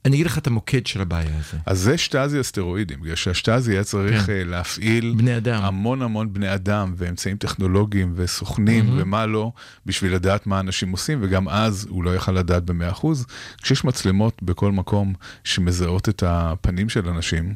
[0.06, 1.58] אני אגיד לך את המוקד של הבעיה הזו.
[1.66, 4.48] אז זה שטאזי הסטרואידים, בגלל שהשטאזי היה צריך כן.
[4.48, 5.64] להפעיל בני אדם.
[5.64, 9.02] המון המון בני אדם ואמצעים טכנולוגיים וסוכנים mm-hmm.
[9.02, 9.52] ומה לא,
[9.86, 13.26] בשביל לדעת מה אנשים עושים, וגם אז הוא לא יכל לדעת במאה אחוז.
[13.62, 17.54] כשיש מצלמות בכל מקום שמזהות את הפנים של אנשים,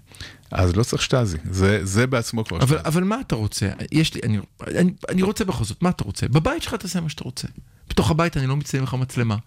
[0.52, 2.88] אז לא צריך שטאזי, זה, זה בעצמו כבר אבל, שטאזי.
[2.88, 3.70] אבל מה אתה רוצה?
[3.92, 6.28] יש לי, אני, אני, אני רוצה בכל זאת, מה אתה רוצה?
[6.28, 7.48] בבית שלך תעשה מה שאתה רוצה.
[7.90, 9.38] בתוך הבית אני לא מצלם לך מצלמה,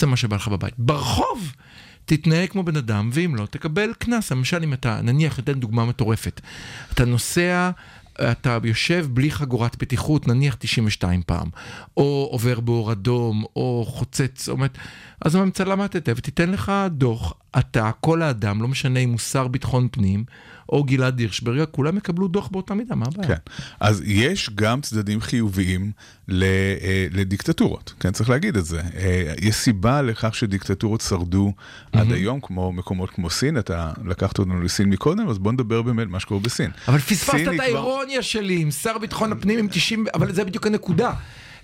[0.00, 0.06] כן.
[0.06, 0.74] מה שבא לך בבית.
[0.78, 1.52] ברחוב!
[2.06, 4.32] תתנהג כמו בן אדם, ואם לא, תקבל קנס.
[4.32, 6.40] למשל, אם אתה, נניח, ניתן דוגמה מטורפת.
[6.92, 7.70] אתה נוסע,
[8.20, 11.48] אתה יושב בלי חגורת בטיחות, נניח 92 פעם,
[11.96, 14.56] או עובר באור אדום, או חוצץ, או...
[15.20, 19.88] אז הממשלה תתן ותיתן לך דוח, אתה, כל האדם, לא משנה אם הוא שר ביטחון
[19.92, 20.24] פנים,
[20.68, 23.28] או גלעד הירשברגר, כולם יקבלו דוח באותה מידה, מה הבעיה?
[23.28, 23.40] כן,
[23.80, 25.92] אז יש גם צדדים חיוביים
[26.30, 28.80] אה, לדיקטטורות, כן, צריך להגיד את זה.
[28.80, 31.52] אה, יש סיבה לכך שדיקטטורות שרדו.
[31.92, 36.08] עד היום, כמו מקומות כמו סין, אתה לקחת אותנו לסין מקודם, אז בוא נדבר באמת
[36.08, 36.70] מה שקורה בסין.
[36.88, 38.22] אבל פספסת את האירוניה.
[38.22, 41.12] שלי עם שר ביטחון הפנים עם 90, אבל זה בדיוק הנקודה.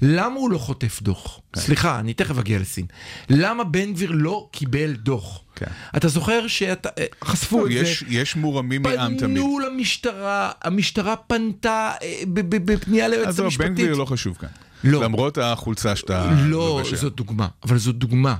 [0.02, 1.40] למה הוא לא חוטף דוח?
[1.52, 1.60] כן.
[1.60, 2.86] סליחה, אני תכף אגיע לסין.
[3.28, 5.40] למה בן גביר לא קיבל דוח?
[5.54, 5.66] כן.
[5.96, 8.06] אתה זוכר שחשפו לא, את יש, זה?
[8.08, 9.20] יש מורמים מעם תמיד.
[9.20, 13.70] פנו למשטרה, המשטרה פנתה אה, בפנייה ליועצת המשפטית.
[13.70, 14.48] אז בן גביר לא חשוב כאן.
[14.84, 15.04] לא.
[15.04, 16.30] למרות החולצה שאתה...
[16.46, 18.36] לא, זאת דוגמה, אבל זאת דוגמה.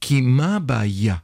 [0.00, 1.14] כי מה הבעיה?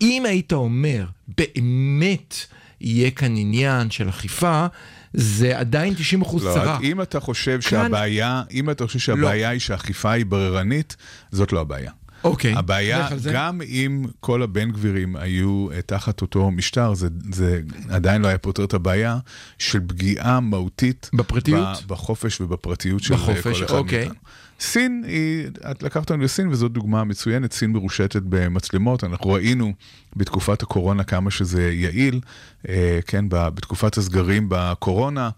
[0.00, 1.04] אם היית אומר,
[1.38, 2.34] באמת
[2.80, 4.66] יהיה כאן עניין של אכיפה,
[5.14, 6.78] זה עדיין 90 אחוז לא, צרה.
[6.82, 7.82] אם אתה חושב כאן...
[7.82, 9.52] שהבעיה, אם אתה חושב שהבעיה לא.
[9.52, 10.96] היא שהאכיפה היא בררנית,
[11.32, 11.90] זאת לא הבעיה.
[12.24, 12.54] אוקיי.
[12.54, 18.28] הבעיה, גם אם כל הבן גבירים היו אה, תחת אותו משטר, זה, זה עדיין לא
[18.28, 19.18] היה פותר את הבעיה
[19.58, 21.10] של פגיעה מהותית.
[21.12, 21.84] בפרטיות?
[21.86, 23.98] בחופש ובפרטיות של בחופש, כל אחד אוקיי.
[23.98, 24.14] מאיתנו.
[24.60, 29.72] סין היא, את לקחת אותנו לסין וזאת דוגמה מצוינת, סין מרושתת במצלמות, אנחנו ראינו
[30.16, 32.20] בתקופת הקורונה כמה שזה יעיל,
[32.68, 35.30] אה, כן, בתקופת הסגרים בקורונה,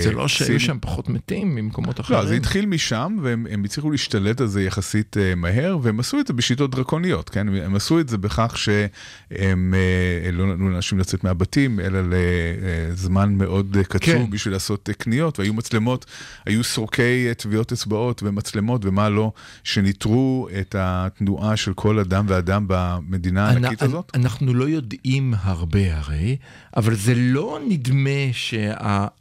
[0.00, 2.20] זה לא שהיו שם פחות מתים ממקומות אחרים?
[2.20, 6.20] לא, זה התחיל משם, והם הם הצליחו להשתלט על זה יחסית אה, מהר, והם עשו
[6.20, 7.48] את זה בשיטות דרקוניות, כן?
[7.48, 13.76] הם עשו את זה בכך שהם אה, לא נתנו לאנשים לצאת מהבתים, אלא לזמן מאוד
[13.76, 14.30] אה, קצוב כן.
[14.30, 16.06] בשביל לעשות אה, קניות, והיו מצלמות,
[16.46, 19.32] היו סורקי אה, טביעות אצבעות ומצלמות ומה לא,
[19.64, 24.10] שניטרו את התנועה של כל אדם ואדם במדינה הענקית הזאת.
[24.14, 26.36] אנחנו לא יודעים הרבה הרי,
[26.76, 28.32] אבל זה לא נדמה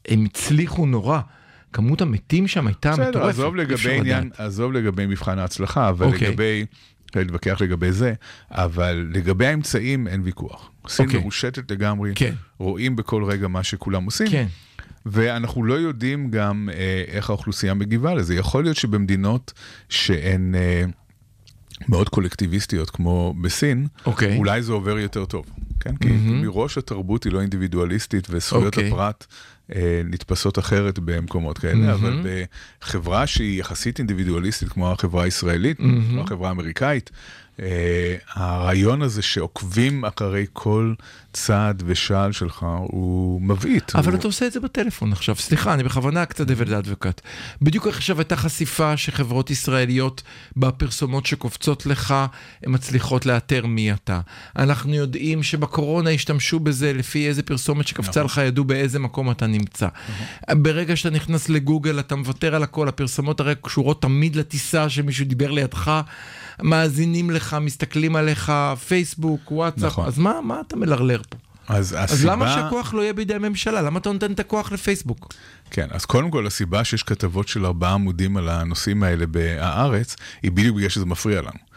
[0.10, 1.20] שהם הצליחו נורא.
[1.74, 3.10] כמות המתים שם הייתה מטורפת.
[3.10, 4.30] בסדר, עזוב לגבי עניין.
[4.38, 6.28] עזוב לגבי מבחן ההצלחה, אבל אוקיי.
[6.28, 6.66] לגבי,
[7.16, 8.14] להתווכח לגבי זה,
[8.52, 10.70] אבל לגבי האמצעים אין ויכוח.
[10.88, 11.20] סין אוקיי.
[11.20, 12.34] מרושתת לגמרי, כן.
[12.58, 14.28] רואים בכל רגע מה שכולם עושים.
[14.28, 14.48] כן.
[15.06, 18.36] ואנחנו לא יודעים גם אה, איך האוכלוסייה מגיבה לזה.
[18.36, 19.54] יכול להיות שבמדינות
[19.90, 20.84] שהן אה,
[21.90, 24.38] מאוד קולקטיביסטיות, כמו בסין, אוקיי.
[24.38, 25.46] אולי זה עובר יותר טוב.
[25.80, 25.96] כן?
[25.96, 26.42] כי מהמם.
[26.42, 28.88] מראש התרבות היא לא אינדיבידואליסטית, וזכויות אוקיי.
[28.88, 29.26] הפרט
[30.06, 31.92] נתפסות אחרת במקומות כאלה, מהמם.
[31.92, 32.28] אבל
[32.82, 36.10] בחברה שהיא יחסית אינדיבידואליסטית, כמו החברה הישראלית, מהמם.
[36.10, 37.10] כמו החברה האמריקאית,
[37.62, 40.94] אה, הרעיון הזה שעוקבים אחרי כל
[41.34, 43.96] צעד ושעל שלך הוא מבעית.
[43.96, 44.20] אבל הוא...
[44.20, 47.22] אתה עושה את זה בטלפון עכשיו, סליחה, אני בכוונה קצת דבל אדבוקט.
[47.62, 50.22] בדיוק עכשיו הייתה חשיפה שחברות ישראליות
[50.58, 52.16] בפרסומות שקופצות לך,
[52.64, 54.20] הן מצליחות לאתר מי אתה.
[54.56, 58.26] אנחנו יודעים שבקורונה השתמשו בזה לפי איזה פרסומת שקפצה נכון.
[58.26, 59.88] לך, ידעו באיזה מקום אתה נמצא.
[60.52, 65.52] ברגע שאתה נכנס לגוגל, אתה מוותר על הכל, הפרסומות הרי קשורות תמיד לטיסה שמישהו דיבר
[65.52, 66.02] לידך.
[66.64, 68.52] מאזינים לך, מסתכלים עליך,
[68.88, 70.06] פייסבוק, וואטסאפ, נכון.
[70.06, 71.22] אז מה, מה אתה מלרלר
[71.70, 72.32] אז אז הסיבה...
[72.32, 73.82] למה שהכוח לא יהיה בידי הממשלה?
[73.82, 75.34] למה אתה נותן את הכוח לפייסבוק?
[75.72, 80.52] כן, אז קודם כל הסיבה שיש כתבות של ארבעה עמודים על הנושאים האלה בהארץ, היא
[80.52, 81.70] בדיוק בגלל שזה מפריע לנו.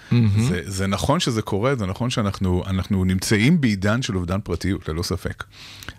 [0.48, 5.02] זה, זה נכון שזה קורה, זה נכון שאנחנו אנחנו נמצאים בעידן של אובדן פרטיות, ללא
[5.02, 5.44] ספק.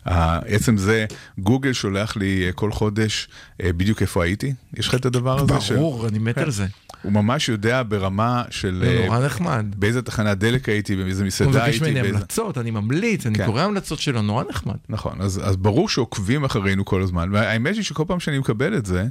[0.05, 1.05] עצם זה,
[1.37, 3.27] גוגל שולח לי אה, כל חודש
[3.63, 5.75] אה, בדיוק איפה הייתי, יש לך את הדבר הזה?
[5.75, 6.41] ברור, אני מת כן.
[6.41, 6.65] על זה.
[7.03, 8.81] הוא ממש יודע ברמה של...
[8.85, 9.65] זה אה, נורא נחמד.
[9.77, 11.79] באיזה תחנת דלק הייתי, באיזה הוא מסעדה מבקש הייתי.
[11.79, 12.17] ממני באיזה...
[12.17, 13.45] המלצות, אני ממליץ, אני כן.
[13.45, 14.75] קורא המלצות שלו, נורא נחמד.
[14.89, 19.05] נכון, אז, ברור שעוקבים אחרינו כל הזמן, והאמת היא שכל פעם שאני מקבל את זה,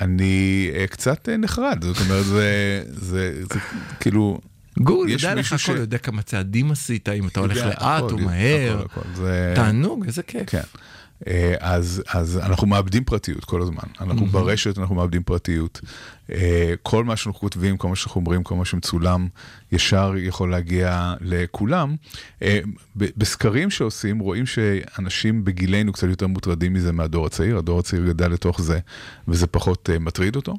[0.00, 2.24] אני אה, קצת אה, נחרד, זאת אומרת,
[2.86, 3.32] זה,
[4.00, 4.40] כאילו...
[4.78, 8.18] גוגל יש יודע לך הכל, ש- יודע כמה צעדים עשית, אם אתה הולך לאט או
[8.18, 8.82] מהר.
[9.54, 10.50] תענוג, איזה כיף.
[10.50, 10.60] כן.
[11.60, 13.82] אז, אז אנחנו מאבדים פרטיות כל הזמן.
[14.00, 15.80] אנחנו ברשת, אנחנו מאבדים פרטיות.
[16.32, 19.28] אה, כל מה שאנחנו כותבים, כל מה שאנחנו אומרים, כל מה שמצולם,
[19.72, 21.96] ישר יכול להגיע לכולם.
[22.42, 22.58] אה,
[22.96, 27.58] בסקרים שעושים, רואים שאנשים בגילנו קצת יותר מוטרדים מזה מהדור הצעיר.
[27.58, 28.78] הדור הצעיר גדל לתוך זה,
[29.28, 30.54] וזה פחות אה, מטריד אותו.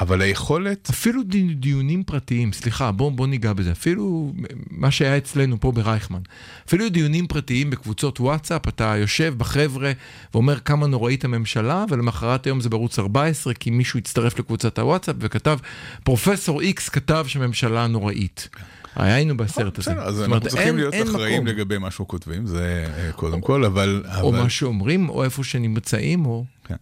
[0.00, 0.90] אבל היכולת...
[0.90, 4.32] אפילו די- דיונים פרטיים, סליחה, בוא, בוא ניגע בזה, אפילו
[4.70, 6.20] מה שהיה אצלנו פה ברייכמן,
[6.68, 9.92] אפילו דיונים פרטיים בקבוצות וואטסאפ, אתה יושב בחבר'ה
[10.34, 15.58] ואומר כמה נוראית הממשלה, ולמחרת היום זה בערוץ 14, כי מישהו הצטרף לקבוצת הוואטסאפ וכתב,
[16.04, 18.48] פרופסור איקס כתב שממשלה נוראית.
[18.96, 19.90] היינו בסרט הזה.
[19.90, 21.46] בסדר, אז אנחנו צריכים להיות אחראים.
[21.46, 24.04] לגבי מה שאנחנו כותבים, זה אה, קודם כל, אבל...
[24.20, 24.32] או.
[24.32, 26.44] מה שאומרים, או איפה שנמצאים, או...
[26.64, 26.74] כן.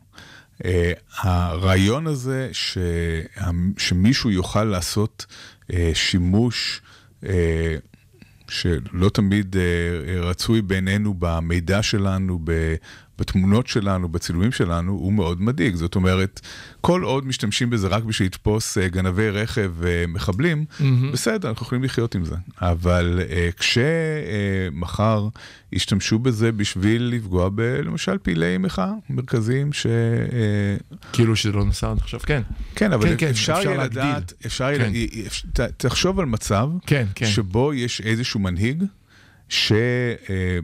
[0.59, 0.67] Uh,
[1.21, 2.51] הרעיון הזה
[3.79, 5.27] שמישהו יוכל לעשות
[5.95, 6.81] שימוש
[8.49, 9.57] שלא תמיד
[10.21, 12.41] רצוי בינינו במידע שלנו,
[13.19, 15.75] בתמונות שלנו, בצילומים שלנו, הוא מאוד מדאיג.
[15.75, 16.41] זאת אומרת,
[16.81, 20.83] כל עוד משתמשים בזה רק בשביל לתפוס uh, גנבי רכב ומחבלים, Mm-hmm.
[21.13, 22.35] בסדר, אנחנו יכולים לחיות עם זה.
[22.61, 25.29] אבל uh, כשמחר
[25.73, 27.61] ישתמשו בזה בשביל לפגוע ב...
[27.61, 29.87] למשל פעילי מחאה מרכזיים ש...
[29.87, 32.43] אה, כאילו שזה לא נסע עד עכשיו, כן.
[32.75, 34.03] כן, אבל כן, כן, אפשר אפשר יהיה להגדיל.
[34.03, 34.79] לדעת, אפשר יהיה...
[34.91, 34.93] כן.
[35.53, 37.27] ת- תחשוב על מצב כן, כן.
[37.27, 38.85] שבו יש איזשהו מנהיג
[39.49, 39.73] ש...
[40.31, 40.59] אה,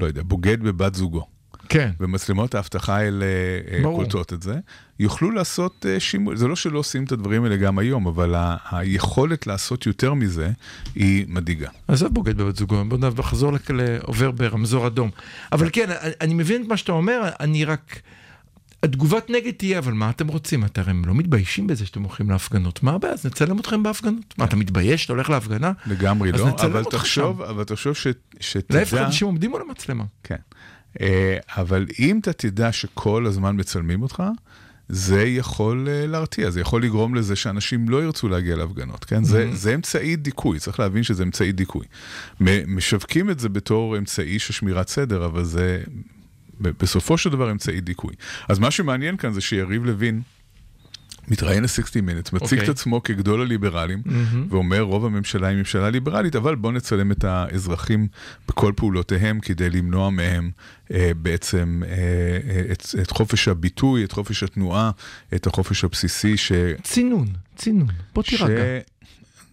[0.00, 1.26] לא יודע, בוגד בבת זוגו.
[1.72, 1.90] כן.
[2.00, 3.24] ומצלמות האבטחה האלה
[3.72, 3.82] אה.
[3.82, 4.54] קולטות את זה,
[5.00, 8.56] יוכלו לעשות אה, שימוש, זה לא שלא עושים את הדברים האלה גם היום, אבל ה-
[8.70, 10.50] היכולת לעשות יותר מזה
[10.94, 11.68] היא מדאיגה.
[11.88, 15.10] עזוב בוגד בבת זוגו, בוא נחזור לעובר ברמזור אדום.
[15.52, 18.00] אבל כן, אני- אני מבין את מה שאתה אומר, אני רק...
[18.84, 20.64] התגובת נגד תהיה, אבל מה אתם רוצים?
[20.64, 22.82] אתם הרי לא מתביישים בזה שאתם הולכים להפגנות.
[22.82, 23.14] מה הבעיה?
[23.14, 24.34] אז נצלם אתכם בהפגנות.
[24.38, 25.04] מה, אתה מתבייש?
[25.04, 25.72] אתה הולך להפגנה?
[25.86, 28.06] לגמרי לא, אבל תחשוב, אבל תחשוב ש-
[28.40, 28.78] שתדע...
[28.78, 30.04] להפך, אנשים עומדים מול המצלמה.
[30.24, 30.36] כן.
[31.00, 34.22] אה, אבל אם אתה תדע שכל הזמן מצלמים אותך,
[34.88, 39.24] זה יכול אה, להרתיע, זה יכול לגרום לזה שאנשים לא ירצו להגיע להפגנות, כן?
[39.24, 41.86] זה, זה אמצעי דיכוי, צריך להבין שזה אמצעי דיכוי.
[42.66, 45.82] משווקים את זה בתור אמצעי של שמירת סדר, אבל זה
[46.60, 48.14] בסופו של דבר אמצעי דיכוי.
[48.48, 50.22] אז מה שמעניין כאן זה שיריב לוין
[51.28, 52.64] מתראיין ל-60 Minutes, מציג אוקיי.
[52.64, 54.46] את עצמו כגדול הליברלים, מהמם.
[54.50, 58.06] ואומר רוב הממשלה היא ממשלה ליברלית, אבל בואו נצלם את האזרחים
[58.48, 60.50] בכל פעולותיהם כדי למנוע מהם
[60.92, 64.90] אה, בעצם אה, אה, את, את חופש הביטוי, את חופש התנועה,
[65.34, 66.52] את החופש הבסיסי ש...
[66.82, 67.88] צינון, צינון.
[68.14, 68.52] בוא תירגע.
[68.52, 68.78] אה,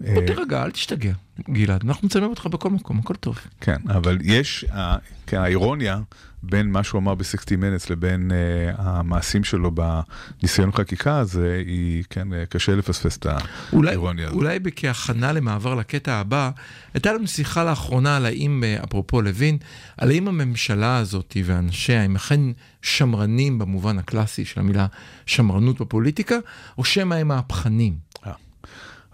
[0.01, 1.13] בוא תירגע, אל תשתגע,
[1.49, 1.83] גלעד.
[1.85, 3.39] אנחנו מצלמים אותך בכל מקום, הכל טוב.
[3.61, 4.97] כן, אבל יש, אה,
[5.27, 5.99] כן, האירוניה
[6.43, 12.33] בין מה שהוא אמר ב-60 Minutes לבין אה, המעשים שלו בניסיון חקיקה הזה, היא, כן,
[12.33, 13.25] אה, קשה לפספס את
[13.73, 14.37] האירוניה הזאת.
[14.37, 16.51] אולי כהכנה למעבר לקטע הבא,
[16.93, 19.57] הייתה לנו שיחה לאחרונה על האם, אה, אפרופו לוין,
[19.97, 22.41] על האם הממשלה הזאת ואנשיה הם אכן
[22.81, 24.87] שמרנים במובן הקלאסי של המילה
[25.25, 26.37] שמרנות בפוליטיקה,
[26.77, 28.08] או שמא הם מהפכנים.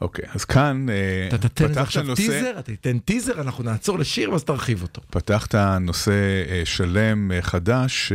[0.01, 3.99] אוקיי, אז כאן אה, אתה תתן פתחת עכשיו נושא, טיזר, אתה תיתן טיזר, אנחנו נעצור
[3.99, 5.01] לשיר ואז תרחיב אותו.
[5.09, 6.11] פתחת נושא
[6.49, 8.13] אה, שלם אה, חדש,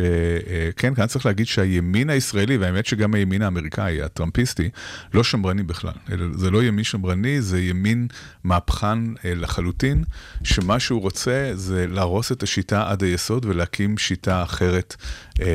[0.77, 4.69] כן, כאן צריך להגיד שהימין הישראלי, והאמת שגם הימין האמריקאי, הטראמפיסטי,
[5.15, 5.93] לא שמרני בכלל.
[6.35, 8.07] זה לא ימין שמרני, זה ימין
[8.45, 10.05] מהפכן לחלוטין,
[10.45, 14.97] שמה שהוא רוצה זה להרוס את השיטה עד היסוד ולהקים שיטה אחרת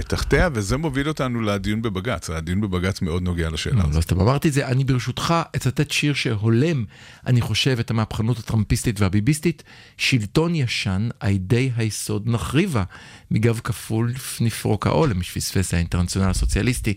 [0.08, 2.30] תחתיה, וזה מוביל אותנו לדיון בבג"ץ.
[2.30, 3.96] הדיון בבג"ץ מאוד נוגע לשאלה הזאת.
[3.96, 6.86] לא סתם אמרתי את זה, אני ברשותך אצטט שיר שהולם,
[7.28, 9.64] אני חושב, את המהפכנות הטראמפיסטית והביביסטית,
[9.98, 12.84] שלטון ישן, עידי היסוד נחריבה,
[13.32, 16.94] מגב כפול נפרוק העול, למי שפספס האינטרנציונל הסוציאליסטי,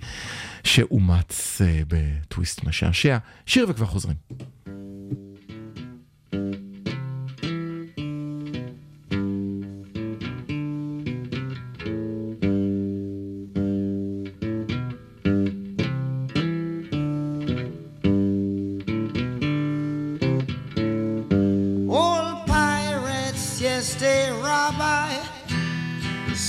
[0.64, 3.18] שאומץ uh, בטוויסט משעשע.
[3.46, 4.16] שיר וכבר חוזרים.
[6.32, 6.67] Old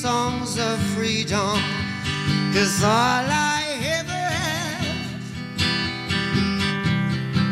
[0.00, 1.60] songs of freedom?
[2.54, 3.62] Cause all I
[3.98, 5.18] ever have,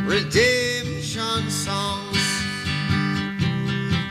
[0.07, 2.24] redemption songs,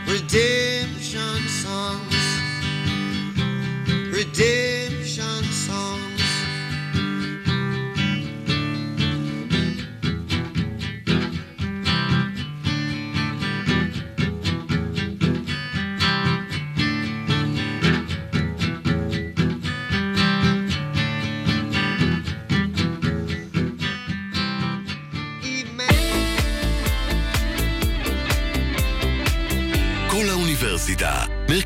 [0.08, 2.16] redemption songs,
[4.14, 4.87] redemption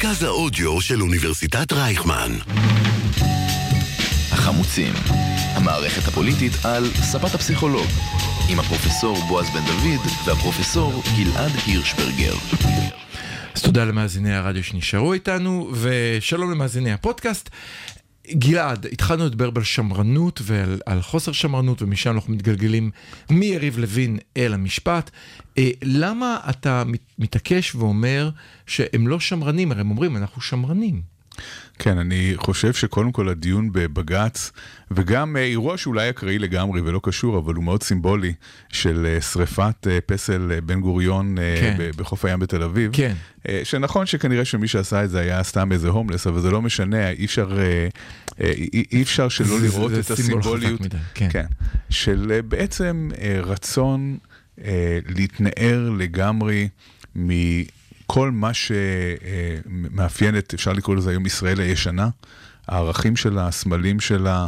[0.03, 2.31] מרכז האודיו של אוניברסיטת רייכמן.
[4.31, 4.93] החמוצים,
[5.55, 7.87] המערכת הפוליטית על ספת הפסיכולוג,
[8.49, 12.33] עם הפרופסור בועז בן דוד והפרופסור גלעד הירשברגר.
[13.55, 17.49] אז תודה למאזיני הרדיו שנשארו איתנו, ושלום למאזיני הפודקאסט.
[18.31, 22.91] גלעד, התחלנו לדבר על שמרנות ועל על חוסר שמרנות, ומשם אנחנו מתגלגלים
[23.29, 25.09] מיריב לוין אל המשפט.
[25.57, 28.29] אה, למה אתה מת- מתעקש ואומר
[28.67, 29.71] שהם לא שמרנים?
[29.71, 31.01] הרי הם אומרים, אנחנו שמרנים.
[31.83, 34.51] כן, אני חושב שקודם כל הדיון בבג"ץ,
[34.91, 38.33] וגם אה, אירוע שאולי אקראי לגמרי ולא קשור, אבל הוא מאוד סימבולי,
[38.69, 41.77] של אה, שריפת אה, פסל בן גוריון כן.
[41.97, 42.91] בחוף הים בתל אביב.
[42.93, 43.13] כן.
[43.63, 47.25] שנכון שכנראה שמי שעשה את זה היה סתם איזה הומלס, אבל זה לא משנה, אי
[47.25, 47.57] אפשר,
[48.91, 50.81] אי, אפשר שלא זה- לראות זה את הסימבוליות.
[50.81, 51.27] מדי, כן.
[51.31, 51.45] כן.
[51.89, 53.09] של בעצם
[53.43, 54.17] רצון
[55.07, 56.67] להתנער לגמרי
[58.11, 62.09] מכל מה שמאפיין את, אפשר לקרוא לזה היום ישראל הישנה,
[62.67, 64.47] הערכים שלה, הסמלים שלה,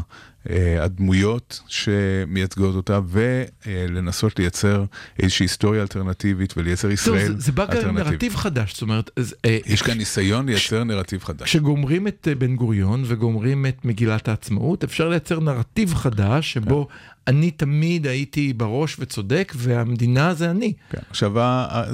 [0.49, 4.84] אה, הדמויות שמייצגות אותה, ולנסות לייצר
[5.20, 8.11] איזושהי היסטוריה אלטרנטיבית ולייצר ישראל זה- זה בא גם אלטרנטיבית.
[8.11, 11.43] נרטיב חדש, זאת אומרת, אז, אה, יש כאן ניסיון לייצר נרטיב חדש.
[11.49, 16.88] כשגומרים את אה, בן גוריון וגומרים את מגילת העצמאות, אפשר לייצר נרטיב חדש שבו
[17.28, 20.74] אני תמיד הייתי בראש וצודק והמדינה זה אני.
[20.89, 21.34] כן, עכשיו,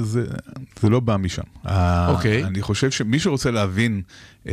[0.01, 0.25] זה,
[0.81, 1.41] זה לא בא משם.
[2.07, 2.43] אוקיי.
[2.43, 4.01] אני חושב שמי שרוצה להבין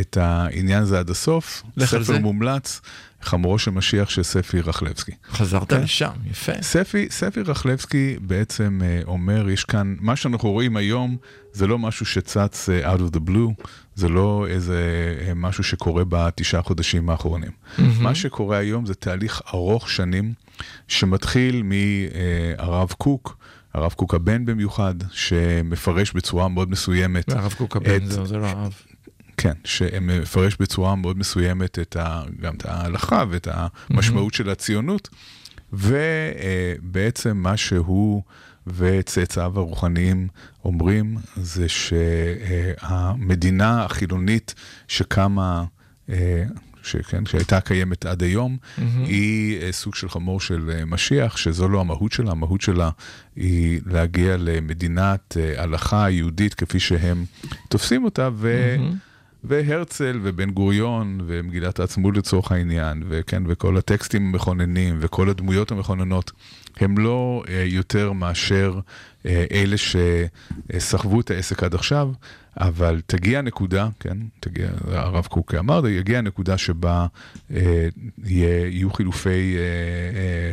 [0.00, 2.18] את העניין הזה עד הסוף, ספר זה.
[2.18, 2.80] מומלץ,
[3.22, 5.12] חמורו של משיח של ספי רחלבסקי.
[5.30, 5.82] חזרת כן.
[5.82, 6.52] לשם, יפה.
[6.62, 11.16] ספי, ספי רחלבסקי בעצם אה, אומר, יש כאן, מה שאנחנו רואים היום,
[11.52, 13.64] זה לא משהו שצץ אה, out of the blue,
[13.94, 14.80] זה לא איזה
[15.20, 17.50] אה, משהו שקורה בתשעה חודשים האחרונים.
[18.00, 20.32] מה שקורה היום זה תהליך ארוך שנים,
[20.88, 23.36] שמתחיל מהרב קוק,
[23.74, 27.28] הרב קוק הבן במיוחד, שמפרש בצורה מאוד מסוימת.
[27.32, 28.74] והרב קוק הבן את- זה זה לא הרב.
[29.36, 33.48] כן, שמפרש בצורה מאוד מסוימת את ה, גם את ההלכה ואת
[33.90, 35.09] המשמעות של הציונות,
[35.72, 38.22] ובעצם מה שהוא
[38.66, 40.28] וצאצאיו הרוחניים
[40.64, 43.14] אומרים זה שהמדינה
[43.84, 44.54] החילונית
[44.88, 45.64] שקמה,
[46.09, 46.44] אה,
[46.87, 48.57] שכן, שהייתה קיימת עד היום,
[49.05, 52.91] היא אה, סוג של חמור של אה, משיח, שזו לא המהות שלה, המהות שלה
[53.37, 57.24] היא להגיע למדינת אה, הלכה יהודית כפי שהם
[57.68, 58.76] תופסים אותה, ו...
[59.45, 66.32] והרצל ובן גוריון ומגילת העצמאות לצורך העניין, וכן, וכל הטקסטים המכוננים וכל הדמויות המכוננות,
[66.80, 68.80] הם לא יותר מאשר
[69.50, 72.08] אלה שסחבו את העסק עד עכשיו,
[72.60, 77.06] אבל תגיע נקודה, כן, תגיע, הרב קוק אמר, יגיע נקודה שבה
[77.54, 77.88] אה,
[78.24, 79.60] יהיו חילופי אה,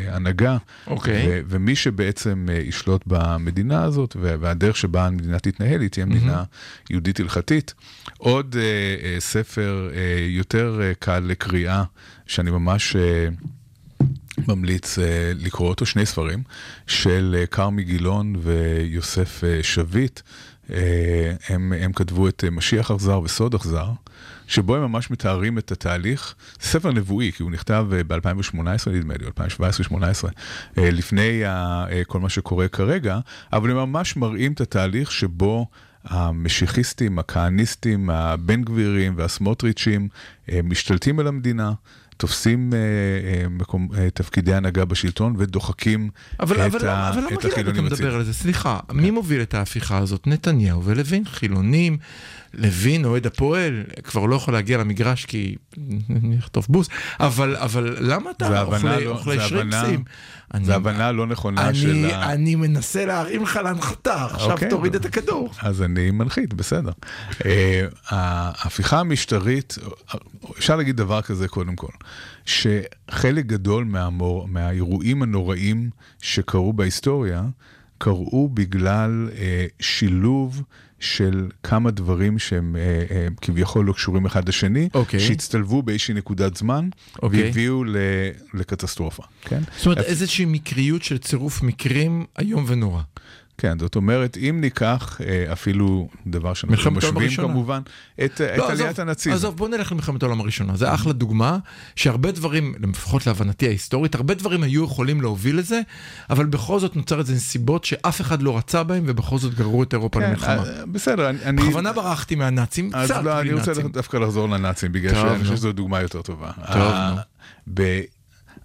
[0.10, 0.58] אה, הנהגה,
[0.88, 1.26] אוקיי.
[1.28, 6.44] ו- ומי שבעצם אה, ישלוט במדינה הזאת, וה- והדרך שבה המדינה תתנהל, היא תהיה מדינה
[6.90, 7.74] יהודית הלכתית.
[8.18, 8.62] עוד אה,
[9.06, 10.00] אה, ספר אה,
[10.30, 11.84] יותר אה, קל לקריאה,
[12.28, 13.28] שאני ממש אה,
[14.48, 16.44] ממליץ אה, לקרוא אותו, שני ספרים,
[16.88, 20.20] של אה, כרמי גילון ויוסף אה, שביט.
[20.72, 23.90] אה, הם, הם כתבו את אה, משיח אכזר וסוד אכזר,
[24.48, 26.36] שבו הם ממש מתארים את התהליך.
[26.62, 29.94] ספר נבואי, כי הוא נכתב ב-2018 נדמה לי, 2017-2018,
[30.78, 31.44] אה, לפני
[32.08, 33.20] כל מה שקורה כרגע,
[33.54, 35.68] אבל הם ממש מראים את התהליך שבו
[36.04, 40.08] המשיחיסטים, הכהניסטים, הבן גבירים והסמוטריצ'ים
[40.64, 41.74] משתלטים על המדינה.
[42.24, 46.10] תופסים אה, אה, מקום, אה, תפקידי הנהגה בשלטון ודוחקים
[46.40, 48.16] אבל, את, אבל, ה, אבל למה את גלעד אתה החילונים מדבר הצידה.
[48.16, 48.34] על זה?
[48.34, 50.28] סליחה, מי מוביל את ההפיכה הזאת?
[50.28, 51.98] נתניהו ולוין, חילונים,
[52.54, 55.56] לוין, אוהד הפועל, כבר לא יכול להגיע למגרש כי
[56.08, 56.90] נכתוב בוס,
[57.20, 60.04] אבל, אבל למה זה אתה אוכלי, לא- אוכלי זה שרימפסים?
[60.54, 62.34] אני- זו הבנה לא נכונה אני, של ה...
[62.34, 64.70] אני מנסה להרים לך להנחתה, עכשיו אוקיי.
[64.70, 65.52] תוריד את הכדור.
[65.62, 66.92] אז אני מנחית, בסדר.
[67.46, 69.78] אה, ההפיכה המשטרית,
[70.58, 71.92] אפשר להגיד דבר כזה קודם כל,
[72.46, 75.90] שחלק גדול מהמור, מהאירועים הנוראים
[76.22, 77.44] שקרו בהיסטוריה,
[77.98, 80.62] קרו בגלל אה, שילוב
[81.04, 82.82] של כמה דברים שהם אה,
[83.16, 85.20] אה, כביכול לא קשורים אחד לשני, אוקיי.
[85.20, 86.90] שהצטלבו באיזושהי נקודת זמן,
[87.22, 87.44] אוקיי.
[87.44, 87.98] והביאו ל,
[88.54, 89.62] לקטסטרופה, כן?
[89.78, 93.02] זאת אומרת, איזושהי מקריות של צירוף מקרים איום ונורא.
[93.58, 97.30] כן, זאת אומרת, אם ניקח אה, אפילו דבר שאנחנו משווים.
[97.36, 97.82] כמובן,
[98.26, 99.36] את, אה, את לא, עליית עזוב, הנאציזם.
[99.36, 100.76] עזוב, בוא נלך למלחמת העולם הראשונה.
[100.76, 101.58] זה אחלה דוגמה,
[101.96, 105.82] שהרבה דברים, לפחות להבנתי ההיסטורית, הרבה דברים היו יכולים להוביל לזה,
[106.30, 109.94] אבל בכל זאת נוצר איזה נסיבות שאף אחד לא רצה בהם, ובכל זאת גררו את
[109.94, 110.64] אירופה כן, למלחמה.
[110.66, 111.38] אה, בסדר, אני...
[111.46, 113.72] אני- בכוונה ברחתי מהנאצים, אז קצת לא, אני רוצה.
[113.74, 115.56] דווקא לחזור לנאצים, בגלל שאני חושב.
[115.56, 116.52] שזו דוגמה יותר טובה.
[116.74, 116.94] טוב,
[117.68, 117.84] נו.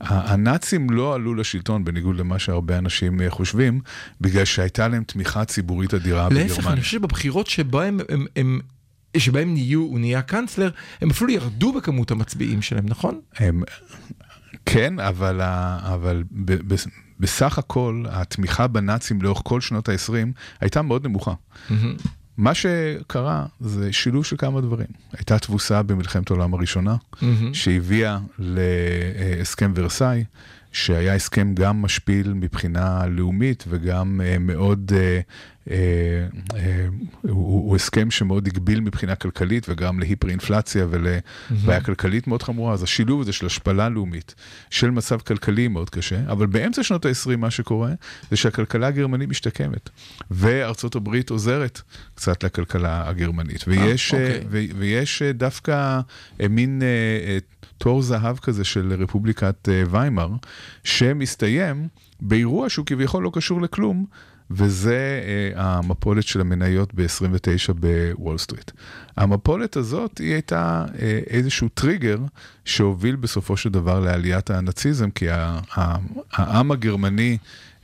[0.00, 3.80] הנאצים לא עלו לשלטון, בניגוד למה שהרבה אנשים אה, חושבים,
[4.20, 6.72] בגלל שהייתה להם תמיכה ציבורית אדירה להפך, בגרמניה.
[6.72, 8.26] אני חושב שבבחירות שבהם הם...
[8.36, 8.60] הם
[9.16, 10.70] שבהם נהיו, הוא נהיה קאנצלר,
[11.00, 13.20] הם אפילו ירדו בכמות המצביעים שלהם, נכון?
[13.36, 13.62] הם,
[14.66, 15.40] כן, אבל,
[15.82, 16.76] אבל ב, ב,
[17.20, 20.12] בסך הכל התמיכה בנאצים לאורך כל שנות ה-20
[20.60, 21.32] הייתה מאוד נמוכה.
[22.38, 24.86] מה שקרה זה שילוב של כמה דברים.
[25.12, 26.96] הייתה תבוסה במלחמת העולם הראשונה,
[27.52, 30.24] שהביאה להסכם ורסאי,
[30.72, 35.20] שהיה הסכם גם משפיל מבחינה לאומית וגם אה, מאוד, אה,
[37.22, 43.20] הוא, הוא הסכם שמאוד הגביל מבחינה כלכלית וגם להיפר-אינפלציה ולבעיה כלכלית מאוד חמורה, אז השילוב
[43.20, 44.34] הזה של השפלה לאומית,
[44.70, 47.90] של מצב כלכלי מאוד קשה, אבל באמצע שנות ה-20 מה שקורה
[48.30, 49.90] זה שהכלכלה הגרמנית משתקמת,
[50.30, 51.80] וארצות הברית עוזרת
[52.14, 54.46] קצת לכלכלה הגרמנית, ויש, אה, אה, אוקיי.
[54.50, 56.00] ו- ויש אה, דווקא
[56.40, 56.86] אה, מין אה,
[57.28, 57.38] אה,
[57.78, 60.30] תור זהב כזה של רפובליקת אה, ויימאר,
[60.84, 61.88] שמסתיים
[62.20, 64.04] באירוע שהוא כביכול לא קשור לכלום,
[64.50, 68.70] וזה אה, המפולת של המניות ב-29 בוול סטריט.
[69.16, 72.18] המפולת הזאת היא הייתה אה, איזשהו טריגר
[72.64, 75.26] שהוביל בסופו של דבר לעליית הנאציזם, כי
[76.32, 77.38] העם הגרמני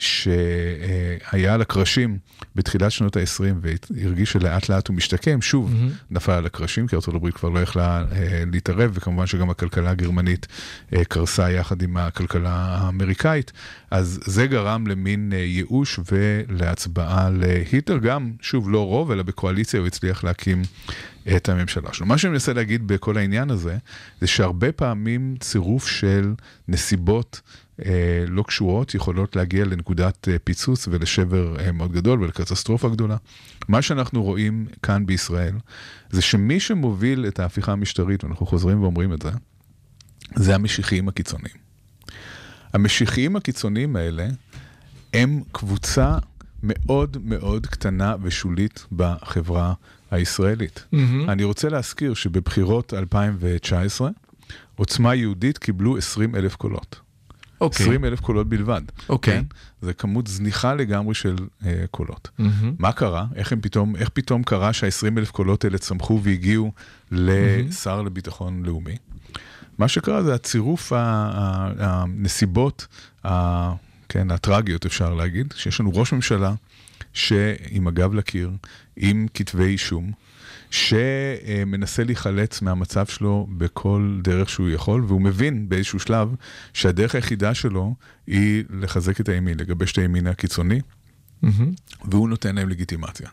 [0.05, 2.19] שהיה על הקרשים
[2.55, 5.75] בתחילת שנות ה-20 והרגיש שלאט לאט הוא משתקם, שוב
[6.11, 10.47] נפל על הקרשים, כי ארה"ב כבר לא יכלה אה, להתערב, וכמובן שגם הכלכלה הגרמנית
[10.93, 13.53] אה, קרסה יחד עם הכלכלה האמריקאית,
[13.91, 19.87] אז זה גרם למין אה, ייאוש ולהצבעה להיטלר, גם, שוב, לא רוב, אלא בקואליציה הוא
[19.87, 20.63] הצליח להקים
[21.37, 22.07] את הממשלה שלו.
[22.07, 23.77] מה שאני מנסה להגיד בכל העניין הזה,
[24.21, 26.35] זה שהרבה פעמים צירוף של
[26.69, 27.41] נסיבות
[28.27, 33.17] לא קשורות יכולות להגיע לנקודת אה, פיצוץ ולשבר אה, מאוד גדול ולקטסטרופה גדולה.
[33.69, 35.55] מה שאנחנו רואים כאן בישראל,
[36.11, 39.31] זה שמי שמוביל את ההפיכה המשטרית, ואנחנו חוזרים ואומרים את זה,
[40.35, 41.55] זה המשיחיים הקיצוניים.
[42.73, 44.29] המשיחיים הקיצוניים האלה
[45.15, 46.19] הם קבוצה
[46.63, 49.75] מאוד מאוד קטנה ושולית בחברה
[50.11, 50.85] הישראלית.
[50.93, 51.31] מהמם.
[51.31, 54.11] אני רוצה להזכיר שבבחירות 2019,
[54.77, 57.04] עוצמה יהודית קיבלו 20 אלף קולות.
[57.65, 57.87] אוקיי.
[57.87, 58.83] 20 אלף קולות בלבד.
[59.09, 59.35] אוקיי.
[59.35, 59.45] כן?
[59.83, 61.37] זה כמות זניחה לגמרי של
[61.67, 62.29] אה, קולות.
[62.39, 62.75] מהמם.
[62.79, 63.27] מה קרה?
[63.35, 66.73] איך, הם פתאום, איך פתאום קרה שה-20 אלף קולות האלה צמחו והגיעו
[67.11, 68.97] לשר לביטחון לאומי?
[69.79, 70.93] מה שקרה זה הצירוף
[71.79, 72.87] הנסיבות,
[73.25, 73.73] ה-
[74.09, 76.55] כן, הטרגיות אפשר להגיד, שיש לנו ראש ממשלה
[77.13, 78.51] שעם הגב לקיר,
[78.97, 80.13] עם כתבי אישום,
[80.75, 86.35] שמנסה להיחלץ מהמצב שלו בכל דרך שהוא יכול, והוא מבין באיזשהו שלב
[86.73, 87.95] שהדרך היחידה שלו
[88.27, 90.81] היא לחזק את הימין, לגבש את הימין הקיצוני.
[91.43, 91.73] מהמם.
[92.11, 93.29] והוא נותן להם לגיטימציה.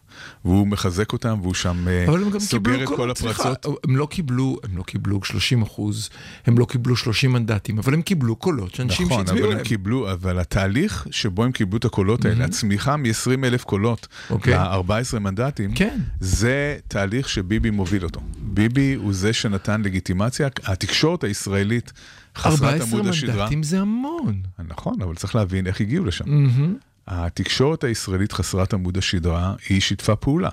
[0.45, 3.83] והוא מחזק אותם, והוא שם אה, אבל סוגר את כל סליחה, הפרצות.
[3.83, 6.09] הם לא קיבלו, הם לא קיבלו 30 אחוז,
[6.45, 9.59] הם לא קיבלו 30 מנדטים, אבל הם קיבלו קולות שאנשים נכון, שהצביעו אבל להם.
[9.59, 14.53] הם קיבלו, אבל התהליך שבו הם קיבלו את הקולות האלה, הצמיחה מ-20 אלף קולות אוקיי.
[14.53, 15.99] ל-14 מנדטים, כן.
[16.19, 18.21] זה תהליך שביבי מוביל אותו.
[18.37, 21.91] ביבי הוא זה שנתן לגיטימציה, התקשורת הישראלית
[22.37, 23.35] חסרת 14 עמוד השדרה.
[23.35, 24.41] מנדטים זה המון.
[24.67, 26.25] נכון, אבל צריך להבין איך הגיעו לשם.
[26.27, 26.75] מהמם.
[27.07, 30.49] התקשורת הישראלית חסרת עמוד השדרה, היא שיתפה פעולה.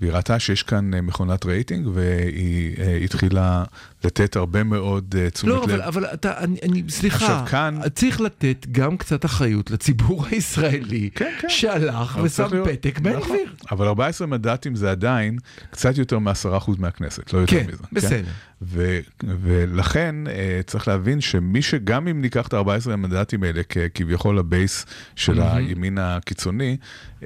[0.00, 3.64] והיא ראתה שיש כאן אה, מכונת רייטינג, והיא אה, התחילה
[4.04, 5.70] לתת הרבה מאוד אה, תשומת לא, לב.
[5.70, 11.10] אבל, אבל אתה, אני, אני, סליחה, עכשיו, כאן- צריך לתת גם קצת אחריות לציבור הישראלי,
[11.14, 11.48] כן, כן.
[11.50, 13.36] שהלך ושם פתק בן נכון.
[13.36, 13.54] גביר.
[13.70, 15.38] אבל 14 מנדטים זה עדיין
[15.70, 17.82] קצת יותר מ-10% מהכנסת, לא יותר כן, מזה.
[17.92, 18.28] בסדר.
[18.62, 18.98] ו-
[19.42, 24.86] ולכן אה, צריך להבין שמי שגם אם ניקח את ה-14 המנדטים האלה ככביכול הבייס
[25.16, 26.76] של הימין הקיצוני,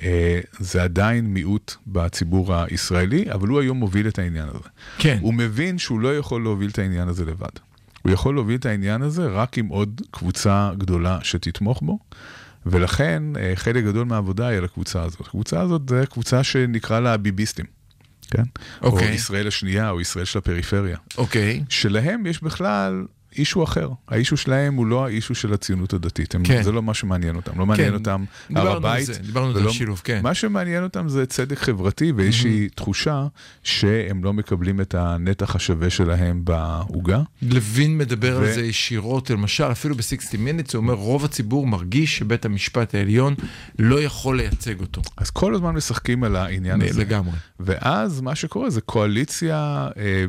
[0.03, 4.68] אה, זה עדיין מיעוט בציבור הישראלי, אבל הוא היום מוביל את העניין הזה.
[4.99, 5.18] כן.
[5.20, 7.48] הוא מבין שהוא לא יכול להוביל את העניין הזה לבד.
[8.02, 11.98] הוא יכול להוביל את העניין הזה רק עם עוד קבוצה גדולה שתתמוך בו.
[12.66, 15.20] ולכן אה, חלק גדול מהעבודה היא על הקבוצה הזאת.
[15.20, 17.64] הקבוצה הזאת זה קבוצה שנקרא לה הביביסטים,
[18.30, 18.42] כן?
[18.82, 19.08] אוקיי.
[19.08, 20.96] או ישראל השנייה, או ישראל של הפריפריה.
[21.18, 21.64] אוקיי.
[21.68, 23.06] שלהם יש בכלל
[23.39, 23.89] אישו אחר.
[24.09, 26.35] האישו שלהם הוא לא האישו של הציונות הדתית.
[26.35, 26.62] הם, כן.
[26.62, 27.59] זה לא מה שמעניין אותם.
[27.59, 27.95] לא מעניין כן.
[27.95, 29.09] אותם דיברנו הר על הבית.
[29.11, 30.20] דיברנו על זה, ולא- השילוב, כן.
[30.22, 33.26] מה שמעניין אותם זה צדק חברתי ואיזושהי תחושה
[33.62, 37.22] שהם לא מקבלים את הנתח השווה שלהם בעוגה.
[37.43, 42.16] לוין מדבר ו- על זה ישירות, למשל, אפילו ב-60 Minutes, הוא אומר, רוב הציבור מרגיש
[42.18, 43.35] שבית המשפט העליון
[43.78, 45.03] לא יכול לייצג אותו.
[45.16, 47.01] אז כל הזמן משחקים על העניין הזה.
[47.01, 47.32] לגמרי.
[47.61, 50.24] ואז מה שקורה זה קואליציה, אה,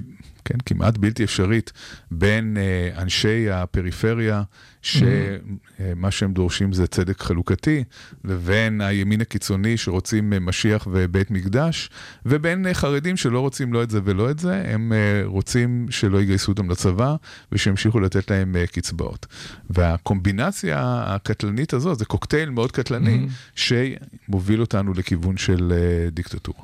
[0.45, 1.71] כן, כמעט בלתי אפשרית,
[2.11, 4.43] בין אה, אנשי הפריפריה,
[4.81, 7.83] שמה שהם דורשים זה צדק חלוקתי,
[8.23, 11.89] לבין הימין הקיצוני שרוצים אה, משיח ובית מקדש,
[12.25, 16.21] ובין אה, חרדים שלא רוצים לא את זה ולא את זה, הם אה, רוצים שלא
[16.21, 17.15] יגייסו אותם לצבא,
[17.51, 19.25] ושימשיכו לתת להם אה, קצבאות.
[19.69, 26.63] והקומבינציה הקטלנית הזאת, זה קוקטייל מאוד קטלני, שמוביל אותנו לכיוון של אה, דיקטטורה.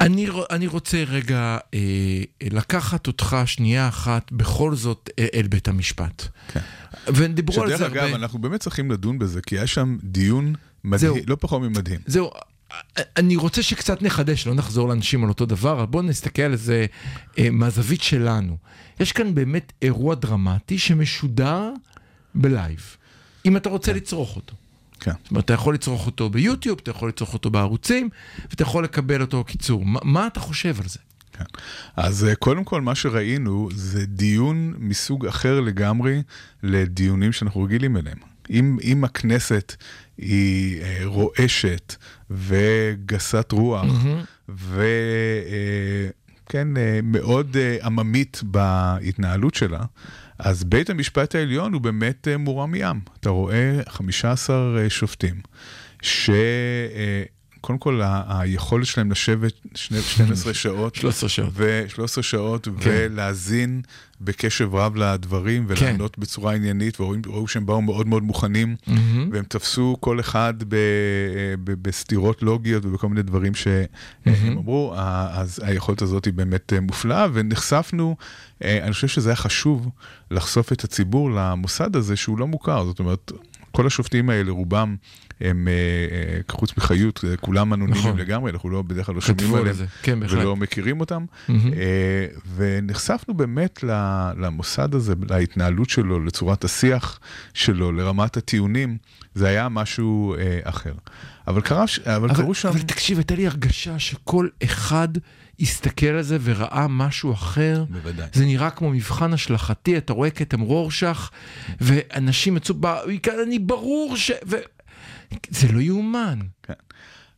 [0.00, 6.28] אני, אני רוצה רגע אה, לקחת אותך שנייה אחת בכל זאת אה, אל בית המשפט.
[6.52, 6.60] כן.
[7.06, 8.16] ודיברו על שדרך זה אגב, הרבה.
[8.16, 10.54] אנחנו באמת צריכים לדון בזה, כי היה שם דיון
[10.94, 11.14] זהו.
[11.14, 12.00] מדהים, לא פחות ממדהים.
[12.06, 12.30] זהו,
[13.16, 16.86] אני רוצה שקצת נחדש, לא נחזור לאנשים על אותו דבר, אבל בואו נסתכל על זה
[17.38, 18.56] אה, מהזווית שלנו.
[19.00, 21.72] יש כאן באמת אירוע דרמטי שמשודר
[22.34, 22.96] בלייב,
[23.46, 24.54] אם אתה רוצה לצרוך אותו.
[25.00, 25.12] כן.
[25.22, 28.08] זאת אומרת, אתה יכול לצרוך אותו ביוטיוב, אתה יכול לצרוך אותו בערוצים,
[28.50, 29.84] ואתה יכול לקבל אותו קיצור.
[29.84, 30.98] מה, מה אתה חושב על זה?
[31.38, 31.44] כן.
[31.96, 36.22] אז אה, קודם כל, מה שראינו זה דיון מסוג אחר לגמרי
[36.62, 38.18] לדיונים שאנחנו רגילים אליהם.
[38.50, 39.76] אם, אם הכנסת
[40.18, 41.94] היא אה, רועשת
[42.30, 44.52] וגסת רוח, mm-hmm.
[46.46, 49.84] וכן, אה, מאוד עממית בהתנהלות שלה,
[50.38, 53.00] אז בית המשפט העליון הוא באמת מורם ים.
[53.20, 55.40] אתה רואה 15 שופטים,
[56.02, 56.30] ש...
[57.60, 60.94] קודם כל, ה- היכולת שלהם לשבת 12 שעות.
[60.94, 61.52] 13 שעות.
[61.54, 62.90] ו-13 שעות, כן.
[63.10, 63.82] ולהאזין
[64.20, 66.22] בקשב רב לדברים, ולענות כן.
[66.22, 69.30] בצורה עניינית, וראו שהם באו מאוד מאוד מוכנים, מהמם.
[69.32, 70.74] והם תפסו כל אחד ב-
[71.64, 73.84] ב- בסתירות לוגיות ובכל מיני דברים שהם
[74.48, 78.16] אמרו, ה- אז היכולת הזאת היא באמת אה, מופלאה, ונחשפנו,
[78.64, 79.88] אה, אני חושב שזה היה חשוב
[80.30, 83.32] לחשוף את הציבור למוסד הזה שהוא לא מוכר, זאת אומרת,
[83.78, 84.96] כל השופטים האלה, רובם,
[85.40, 88.20] הם, אה, אה, חוץ מחיות, אה, כולם אנונימיים נכון.
[88.20, 90.18] לגמרי, אנחנו לא, בדרך כלל לא שומעים עליהם כן.
[90.28, 91.24] ולא מכירים אותם.
[91.50, 92.26] אה,
[92.56, 93.84] ונחשפנו באמת
[94.36, 97.20] למוסד הזה, להתנהלות שלו, לצורת השיח
[97.54, 98.96] שלו, לרמת הטיעונים,
[99.34, 100.92] זה היה משהו אחר.
[101.48, 102.68] אבל קרה, אבל אבל, קרו שם...
[102.68, 105.08] אבל תקשיב, הייתה לי הרגשה שכל אחד
[105.60, 107.84] הסתכל על זה וראה משהו אחר.
[107.90, 108.26] בוודאי.
[108.32, 111.30] זה נראה כמו מבחן השלכתי, אתה רואה כתם רורשך,
[111.80, 112.96] ואנשים יצאו, ב-
[113.44, 114.30] אני ברור ש...
[114.46, 114.56] ו...
[115.50, 116.38] זה לא יאומן.
[116.62, 116.72] כן.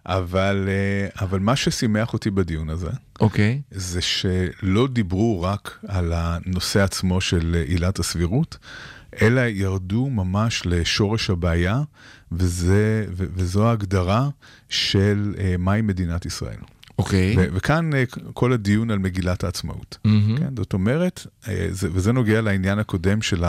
[0.07, 2.91] אבל, אה, אבל מה ששימח אותי בדיון הזה,
[3.21, 3.61] אוקיי.
[3.71, 8.59] זה שלא דיברו רק על הנושא עצמו של עילת הסבירות,
[9.23, 11.83] אלא ירדו ממש לשורש הבעיה,
[12.33, 14.29] וזה, ו- וזו ההגדרה
[14.69, 16.59] של אה, מהי מדינת ישראל.
[17.05, 17.35] אוקיי.
[17.39, 19.99] ו- וכאן אה, כל הדיון על מגילת העצמאות.
[20.05, 20.37] מהמם.
[20.39, 23.45] כן, זאת אומרת, אה, זה, וזה נוגע לעניין הקודם של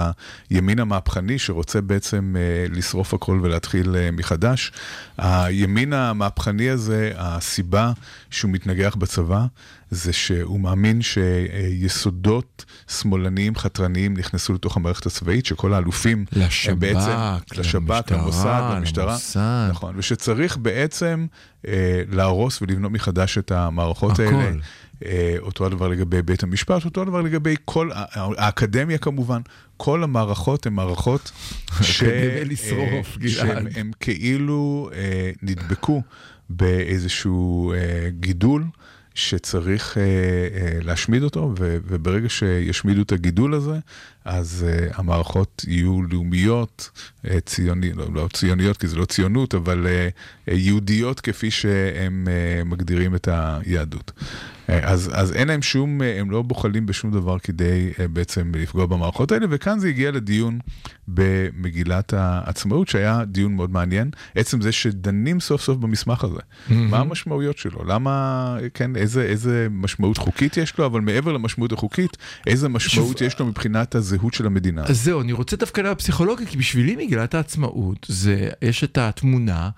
[0.50, 4.72] הימין המהפכני שרוצה בעצם אה, לשרוף הכל ולהתחיל מחדש.
[5.18, 7.92] הימין המהפכני הזה, הסיבה
[8.30, 9.46] שהוא מתנגח בצבא,
[9.92, 17.12] זה שהוא מאמין שיסודות שמאלניים חתרניים נכנסו לתוך המערכת הצבאית, שכל האלופים לשב"כ, הם בעצם,
[17.60, 19.68] לשב"כ, למשטרה, למוסד, למשטרה, למוסד.
[19.70, 21.26] נכון, ושצריך בעצם
[21.68, 24.24] אה, להרוס ולבנות מחדש את המערכות הכל.
[24.24, 24.58] האלה.
[25.06, 27.90] אה, אותו הדבר לגבי בית המשפט, אותו הדבר לגבי כל,
[28.38, 29.42] האקדמיה כמובן,
[29.78, 31.32] כל המערכות הן מערכות
[31.82, 32.04] ש...
[32.04, 33.68] האקדמיה לשרוף, אה, גלעד.
[33.76, 36.02] הם כאילו אה, נדבקו
[36.50, 38.64] באיזשהו אה, גידול.
[39.16, 43.80] שצריך אה, אה, להשמיד אותו, ו, וברגע שישמידו את הגידול הזה,
[44.26, 46.90] אז אה, המערכות יהיו לאומיות,
[47.30, 50.10] אה, ציוני, לא, לא ציוניות כי זה לא ציונות, אבל אה,
[50.50, 54.12] אה, יהודיות כפי שהם אה, מגדירים את היהדות.
[54.70, 58.52] אה, אז, אז אין להם שום, אה, הם לא בוחלים בשום דבר כדי אה, בעצם
[58.56, 60.60] לפגוע במערכות האלה, וכאן זה הגיע לדיון
[61.14, 64.10] במגילת העצמאות, שהיה דיון מאוד מעניין.
[64.36, 66.40] עצם זה שדנים סוף סוף במסמך הזה.
[66.70, 67.84] מה המשמעויות שלו?
[67.84, 68.12] למה,
[68.74, 73.46] כן, איזה, איזה משמעות חוקית יש לו, אבל מעבר למשמעות החוקית, איזה משמעות יש לו
[73.46, 74.84] מבחינת הזהות של המדינה.
[74.84, 79.70] אז זהו, אני רוצה דווקא לדעת פסיכולוגיה, כי בשבילי מגילת העצמאות, זה, יש את התמונה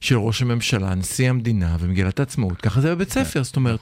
[0.00, 3.80] של ראש הממשלה, נשיא המדינה ומגילת העצמאות, ככה זה בבית ספר, זאת אומרת,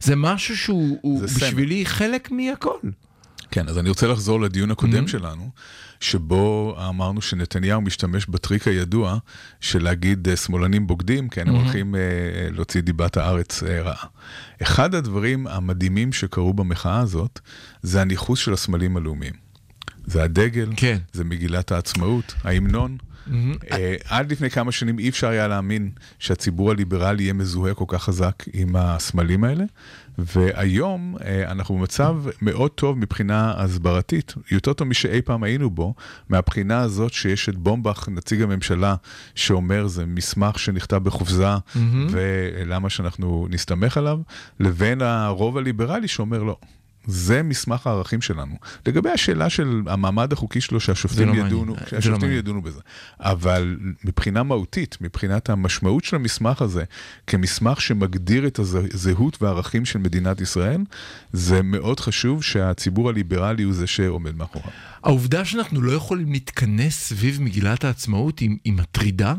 [0.00, 1.48] זה משהו שהוא הוא זה סמל.
[1.48, 2.76] בשבילי חלק מהכל.
[3.50, 5.08] כן, אז אני רוצה לחזור לדיון הקודם Mhm.
[5.08, 5.50] שלנו,
[6.02, 9.18] שבו אמרנו שנתניהו משתמש בטריק הידוע
[9.60, 11.58] של להגיד אה, שמאלנים בוגדים, כן, הם Mhm.
[11.58, 12.00] הולכים אה,
[12.50, 14.06] להוציא דיבת הארץ אה, רעה.
[14.62, 17.40] אחד הדברים המדהימים שקרו במחאה הזאת,
[17.82, 19.32] זה הניכוס של הסמלים הלאומיים.
[20.06, 20.98] זה הדגל, כן.
[21.12, 22.96] זה מגילת העצמאות, ההמנון.
[23.72, 28.02] אה, עד לפני כמה שנים אי אפשר היה להאמין שהציבור הליברלי יהיה מזוהה כל כך
[28.02, 29.64] חזק עם הסמלים האלה,
[30.18, 35.94] והיום אה, אנחנו במצב מאוד טוב מבחינה הסברתית, יותר טוב משאי פעם היינו בו,
[36.28, 38.94] מהבחינה הזאת שיש את בומבך, נציג הממשלה,
[39.34, 41.46] שאומר זה מסמך שנכתב בחופזה,
[42.10, 44.18] ולמה שאנחנו נסתמך עליו,
[44.60, 46.56] לבין הרוב הליברלי שאומר לא.
[47.06, 48.56] זה מסמך הערכים שלנו.
[48.86, 51.74] לגבי השאלה של המעמד החוקי שלו, שהשופטים לא ידונו.
[51.74, 52.34] זה שהשופטים לא.
[52.34, 52.80] ידונו בזה.
[53.20, 56.84] אבל מבחינה מהותית, מבחינת המשמעות של המסמך הזה,
[57.26, 60.80] כמסמך שמגדיר את הזהות והערכים של מדינת ישראל,
[61.32, 64.70] זה מאוד חשוב שהציבור הליברלי הוא זה שעומד מאחוריו.
[65.02, 69.34] העובדה שאנחנו לא יכולים להתכנס סביב מגילת העצמאות היא, היא מטרידה.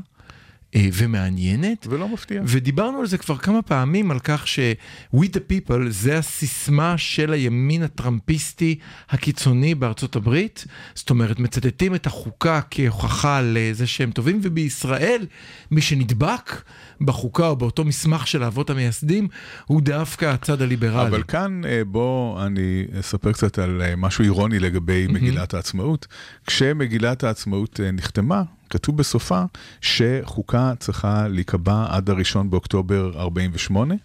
[0.75, 1.87] אה, ומעניינת.
[1.89, 2.41] ולא מפתיע.
[2.45, 7.83] ודיברנו על זה כבר כמה פעמים, על כך ש-We the people זה הסיסמה של הימין
[7.83, 8.75] הטראמפיסטי
[9.09, 10.65] הקיצוני בארצות הברית.
[10.95, 15.25] זאת אומרת, מצטטים את החוקה כהוכחה לזה שהם טובים, ובישראל,
[15.71, 16.61] מי שנדבק
[17.01, 19.27] בחוקה או באותו מסמך של האבות המייסדים,
[19.65, 21.09] הוא דווקא הצד הליברלי.
[21.09, 26.07] אבל כאן אה, בוא אני אספר קצת על אה, משהו אירוני לגבי מגילת העצמאות.
[26.47, 28.43] כשמגילת העצמאות נחתמה,
[28.73, 29.43] כתוב בסופה
[29.81, 33.95] שחוקה צריכה להיקבע עד הראשון באוקטובר 48.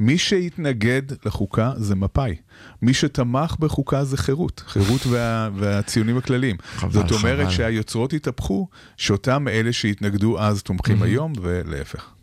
[0.00, 2.34] מי שהתנגד לחוקה זה מפא"י.
[2.82, 6.56] מי שתמך בחוקה זה חירות, חירות וה, והציונים הכלליים.
[6.76, 7.50] חבל, זאת אומרת חבל.
[7.50, 12.15] שהיוצרות התהפכו, שאותם אלה שהתנגדו אז תומכים היום, ולהפך.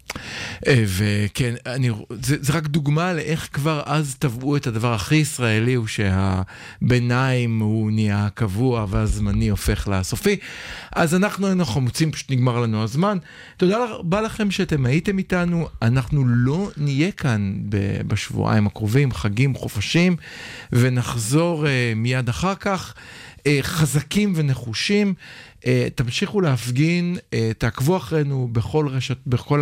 [0.68, 5.74] אה, וכן, אני, זה, זה רק דוגמה לאיך כבר אז טבעו את הדבר הכי ישראלי,
[5.74, 10.38] הוא שהביניים הוא נהיה קבוע והזמני הופך לסופי.
[10.92, 13.18] אז אנחנו היינו חמוצים, פשוט נגמר לנו הזמן.
[13.58, 17.54] תודה רבה לכם שאתם הייתם איתנו, אנחנו לא נהיה כאן
[18.08, 20.16] בשבועיים הקרובים, חגים, חופשים,
[20.72, 22.94] ונחזור uh, מיד אחר כך.
[23.44, 25.14] uh, חזקים ונחושים.
[25.64, 29.62] Uh, תמשיכו להפגין, uh, תעקבו אחרינו בכל רשת, בכל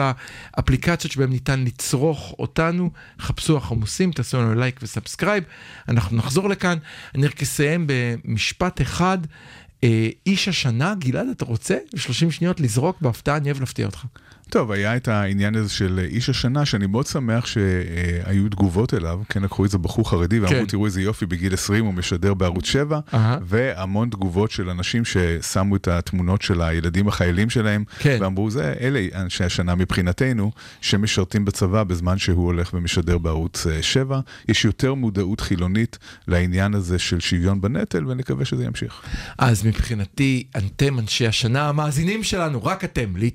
[0.53, 2.89] האפליקציות שבהן ניתן לצרוך אותנו,
[3.19, 5.43] חפשו החמוסים, תעשו לנו לייק ו subscribe,
[5.89, 6.77] אנחנו נחזור לכאן.
[7.15, 9.85] אני רק אסיים במשפט אחד, uh,
[10.25, 14.05] איש השנה, גלעד, אתה רוצה 30 שניות לזרוק בהפתעה, אני אוהב להפתיע אותך.
[14.49, 19.43] טוב, היה את העניין הזה של איש השנה, שאני מאוד שמח שהיו תגובות אליו, כן
[19.43, 20.65] לקחו את זה בחור חרדי, ואמרו, כן.
[20.65, 23.37] תראו איזה יופי, בגיל 20 הוא משדר בערוץ 7, אהה.
[23.41, 28.17] והמון תגובות של אנשים ששמו את התמונות של הילדים החיילים שלהם, כן.
[28.21, 34.19] ואמרו, זה אלה אנשי השנה מבחינתנו, שמשרתים בצבא בזמן שהוא הולך ומשדר בערוץ אה, 7.
[34.47, 39.01] יש יותר מודעות חילונית לעניין הזה של שוויון בנטל, ונקווה שזה ימשיך.
[39.37, 43.31] אז מבחינתי, אתם אנשי השנה, המאזינים שלנו, רק אתם, להתראות.